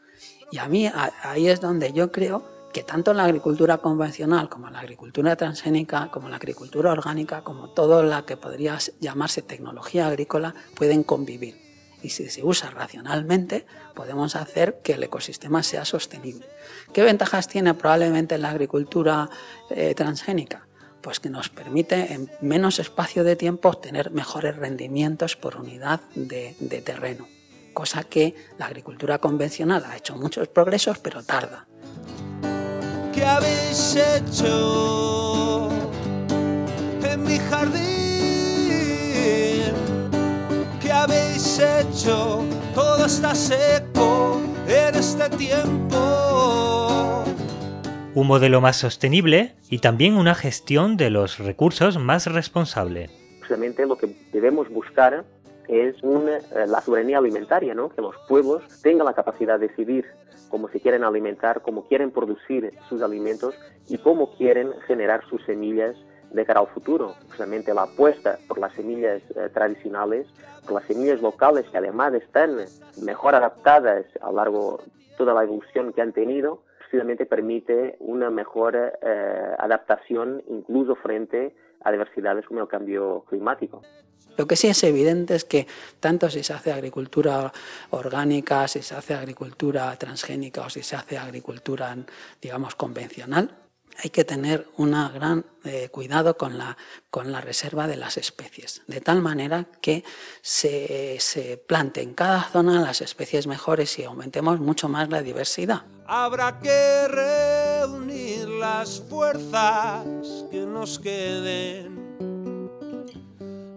Y 0.51 0.57
a 0.59 0.67
mí 0.67 0.89
ahí 1.23 1.47
es 1.47 1.61
donde 1.61 1.91
yo 1.93 2.11
creo 2.11 2.43
que 2.75 2.83
tanto 2.83 3.13
la 3.13 3.23
agricultura 3.23 3.77
convencional 3.77 4.49
como 4.49 4.69
la 4.69 4.79
agricultura 4.79 5.37
transgénica, 5.37 6.11
como 6.11 6.27
la 6.27 6.35
agricultura 6.35 6.91
orgánica, 6.91 7.41
como 7.41 7.69
todo 7.69 8.03
la 8.03 8.25
que 8.25 8.35
podría 8.35 8.77
llamarse 8.99 9.41
tecnología 9.41 10.07
agrícola, 10.07 10.53
pueden 10.75 11.03
convivir. 11.03 11.55
Y 12.03 12.09
si 12.09 12.29
se 12.29 12.43
usa 12.43 12.69
racionalmente, 12.71 13.65
podemos 13.95 14.35
hacer 14.35 14.81
que 14.83 14.93
el 14.93 15.03
ecosistema 15.03 15.63
sea 15.63 15.85
sostenible. 15.85 16.45
¿Qué 16.93 17.01
ventajas 17.01 17.47
tiene 17.47 17.73
probablemente 17.75 18.37
la 18.37 18.49
agricultura 18.49 19.29
eh, 19.69 19.95
transgénica? 19.95 20.67
Pues 21.01 21.21
que 21.21 21.29
nos 21.29 21.47
permite 21.47 22.13
en 22.13 22.29
menos 22.41 22.79
espacio 22.79 23.23
de 23.23 23.37
tiempo 23.37 23.69
obtener 23.69 24.11
mejores 24.11 24.57
rendimientos 24.57 25.37
por 25.37 25.55
unidad 25.55 26.01
de 26.15 26.81
terreno 26.83 27.25
cosa 27.75 28.03
que 28.03 28.33
la 28.57 28.65
agricultura 28.65 29.19
convencional 29.19 29.85
ha 29.85 29.95
hecho 29.95 30.15
muchos 30.15 30.47
progresos, 30.47 30.97
pero 30.97 31.21
tarda. 31.21 31.67
¿Qué 33.13 33.23
habéis 33.23 33.95
hecho 33.95 35.69
en 37.03 37.23
mi 37.23 37.37
jardín? 37.37 37.85
¿Qué 40.81 40.91
habéis 40.91 41.59
hecho? 41.59 42.43
Todo 42.73 43.05
está 43.05 43.35
seco 43.35 44.41
en 44.67 44.95
este 44.95 45.29
tiempo. 45.29 47.23
Un 48.15 48.27
modelo 48.27 48.61
más 48.61 48.77
sostenible 48.77 49.55
y 49.69 49.79
también 49.79 50.15
una 50.15 50.33
gestión 50.35 50.97
de 50.97 51.09
los 51.09 51.37
recursos 51.37 51.99
más 51.99 52.27
responsable. 52.27 53.09
Precisamente 53.39 53.85
lo 53.85 53.97
que 53.97 54.07
debemos 54.31 54.69
buscar 54.69 55.25
es 55.67 56.01
una, 56.03 56.37
eh, 56.37 56.67
la 56.67 56.81
soberanía 56.81 57.17
alimentaria, 57.17 57.73
¿no? 57.73 57.89
que 57.89 58.01
los 58.01 58.15
pueblos 58.27 58.63
tengan 58.81 59.05
la 59.05 59.13
capacidad 59.13 59.59
de 59.59 59.67
decidir 59.67 60.05
cómo 60.49 60.69
se 60.69 60.79
quieren 60.79 61.03
alimentar, 61.03 61.61
cómo 61.61 61.87
quieren 61.87 62.11
producir 62.11 62.73
sus 62.87 63.01
alimentos 63.01 63.55
y 63.89 63.97
cómo 63.97 64.35
quieren 64.35 64.71
generar 64.87 65.25
sus 65.29 65.43
semillas 65.45 65.95
de 66.31 66.45
cara 66.45 66.59
al 66.59 66.67
futuro. 66.67 67.15
Precisamente 67.27 67.73
la 67.73 67.83
apuesta 67.83 68.37
por 68.47 68.59
las 68.59 68.73
semillas 68.73 69.21
eh, 69.35 69.49
tradicionales, 69.53 70.27
por 70.63 70.73
las 70.73 70.85
semillas 70.85 71.21
locales 71.21 71.65
que 71.69 71.77
además 71.77 72.13
están 72.13 72.57
mejor 73.01 73.35
adaptadas 73.35 74.05
a 74.21 74.27
lo 74.27 74.37
largo 74.37 74.79
toda 75.17 75.33
la 75.33 75.43
evolución 75.43 75.93
que 75.93 76.01
han 76.01 76.11
tenido, 76.11 76.61
precisamente 76.79 77.25
permite 77.25 77.95
una 77.99 78.29
mejor 78.29 78.75
eh, 78.75 79.55
adaptación 79.57 80.43
incluso 80.47 80.95
frente 80.95 81.55
adversidades 81.85 82.45
como 82.45 82.61
el 82.61 82.67
cambio 82.67 83.23
climático. 83.29 83.81
Lo 84.37 84.47
que 84.47 84.57
sí 84.57 84.67
es 84.67 84.83
evidente 84.83 85.35
es 85.35 85.45
que 85.45 85.65
tanto 85.99 86.29
si 86.29 86.43
se 86.43 86.53
hace 86.53 86.73
agricultura 86.73 87.53
orgánica, 87.91 88.67
si 88.67 88.81
se 88.81 88.95
hace 88.95 89.13
agricultura 89.13 89.95
transgénica 89.95 90.65
o 90.65 90.69
si 90.69 90.83
se 90.83 90.97
hace 90.97 91.17
agricultura, 91.17 91.95
digamos, 92.41 92.75
convencional, 92.75 93.55
hay 94.03 94.09
que 94.09 94.25
tener 94.25 94.67
un 94.75 94.91
gran 94.91 95.45
eh, 95.63 95.87
cuidado 95.89 96.35
con 96.35 96.57
la, 96.57 96.75
con 97.09 97.31
la 97.31 97.39
reserva 97.39 97.87
de 97.87 97.95
las 97.95 98.17
especies, 98.17 98.81
de 98.87 98.99
tal 98.99 99.21
manera 99.21 99.67
que 99.81 100.03
se, 100.41 101.17
se 101.19 101.55
plante 101.55 102.01
en 102.01 102.13
cada 102.13 102.43
zona 102.43 102.81
las 102.81 102.99
especies 102.99 103.47
mejores 103.47 103.97
y 103.97 104.03
aumentemos 104.03 104.59
mucho 104.59 104.89
más 104.89 105.09
la 105.09 105.21
diversidad. 105.21 105.83
Habrá 106.07 106.59
que 106.59 107.07
reunir 107.07 107.74
fuerzas 109.09 110.45
que 110.51 110.65
nos 110.65 110.97
queden 110.99 111.95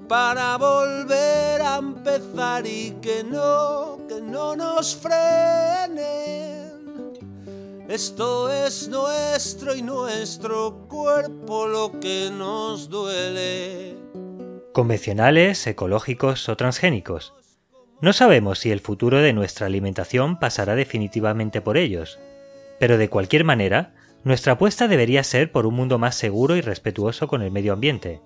para 0.09 0.57
volver 0.57 1.61
a 1.61 1.77
empezar 1.77 2.67
y 2.67 2.97
que 3.03 3.23
no, 3.23 3.99
que 4.09 4.21
no 4.21 4.57
nos 4.57 4.97
frenen. 4.97 5.99
Esto 7.89 8.51
es 8.51 8.89
nuestro 8.89 9.75
y 9.75 9.83
nuestro 9.83 10.87
cuerpo 10.89 11.67
lo 11.67 12.01
que 12.01 12.31
nos 12.33 12.89
duele. 12.89 13.97
Convencionales, 14.73 15.67
ecológicos 15.67 16.49
o 16.49 16.57
transgénicos. 16.57 17.35
No 18.01 18.13
sabemos 18.13 18.61
si 18.61 18.71
el 18.71 18.81
futuro 18.81 19.19
de 19.19 19.33
nuestra 19.33 19.67
alimentación 19.67 20.39
pasará 20.39 20.75
definitivamente 20.75 21.61
por 21.61 21.77
ellos, 21.77 22.19
pero 22.79 22.97
de 22.97 23.11
cualquier 23.11 23.45
manera, 23.45 23.95
nuestra 24.25 24.55
apuesta 24.55 24.89
debería 24.89 25.23
ser 25.25 25.53
por 25.53 25.67
un 25.67 25.75
mundo 25.75 25.99
más 25.99 26.15
seguro 26.15 26.57
y 26.57 26.61
respetuoso 26.61 27.29
con 27.29 27.43
el 27.43 27.51
medio 27.51 27.73
ambiente, 27.73 28.21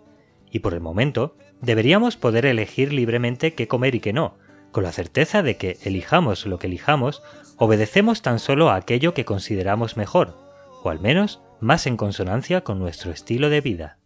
y 0.50 0.60
por 0.60 0.74
el 0.74 0.80
momento 0.80 1.36
deberíamos 1.60 2.16
poder 2.16 2.46
elegir 2.46 2.92
libremente 2.92 3.54
qué 3.54 3.68
comer 3.68 3.94
y 3.94 4.00
qué 4.00 4.12
no, 4.12 4.36
con 4.72 4.82
la 4.84 4.92
certeza 4.92 5.42
de 5.42 5.56
que, 5.56 5.78
elijamos 5.82 6.46
lo 6.46 6.58
que 6.58 6.66
elijamos, 6.66 7.22
obedecemos 7.56 8.22
tan 8.22 8.38
solo 8.38 8.70
a 8.70 8.76
aquello 8.76 9.14
que 9.14 9.24
consideramos 9.24 9.96
mejor, 9.96 10.36
o 10.82 10.90
al 10.90 11.00
menos 11.00 11.40
más 11.60 11.86
en 11.86 11.96
consonancia 11.96 12.62
con 12.62 12.78
nuestro 12.78 13.12
estilo 13.12 13.50
de 13.50 13.60
vida. 13.60 13.98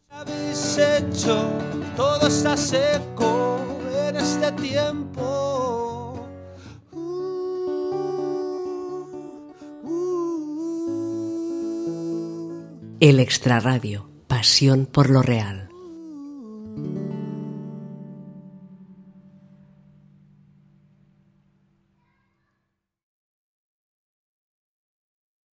El 12.99 13.21
extrarradio, 13.21 14.09
pasión 14.27 14.87
por 14.87 15.11
lo 15.11 15.21
real. 15.21 15.66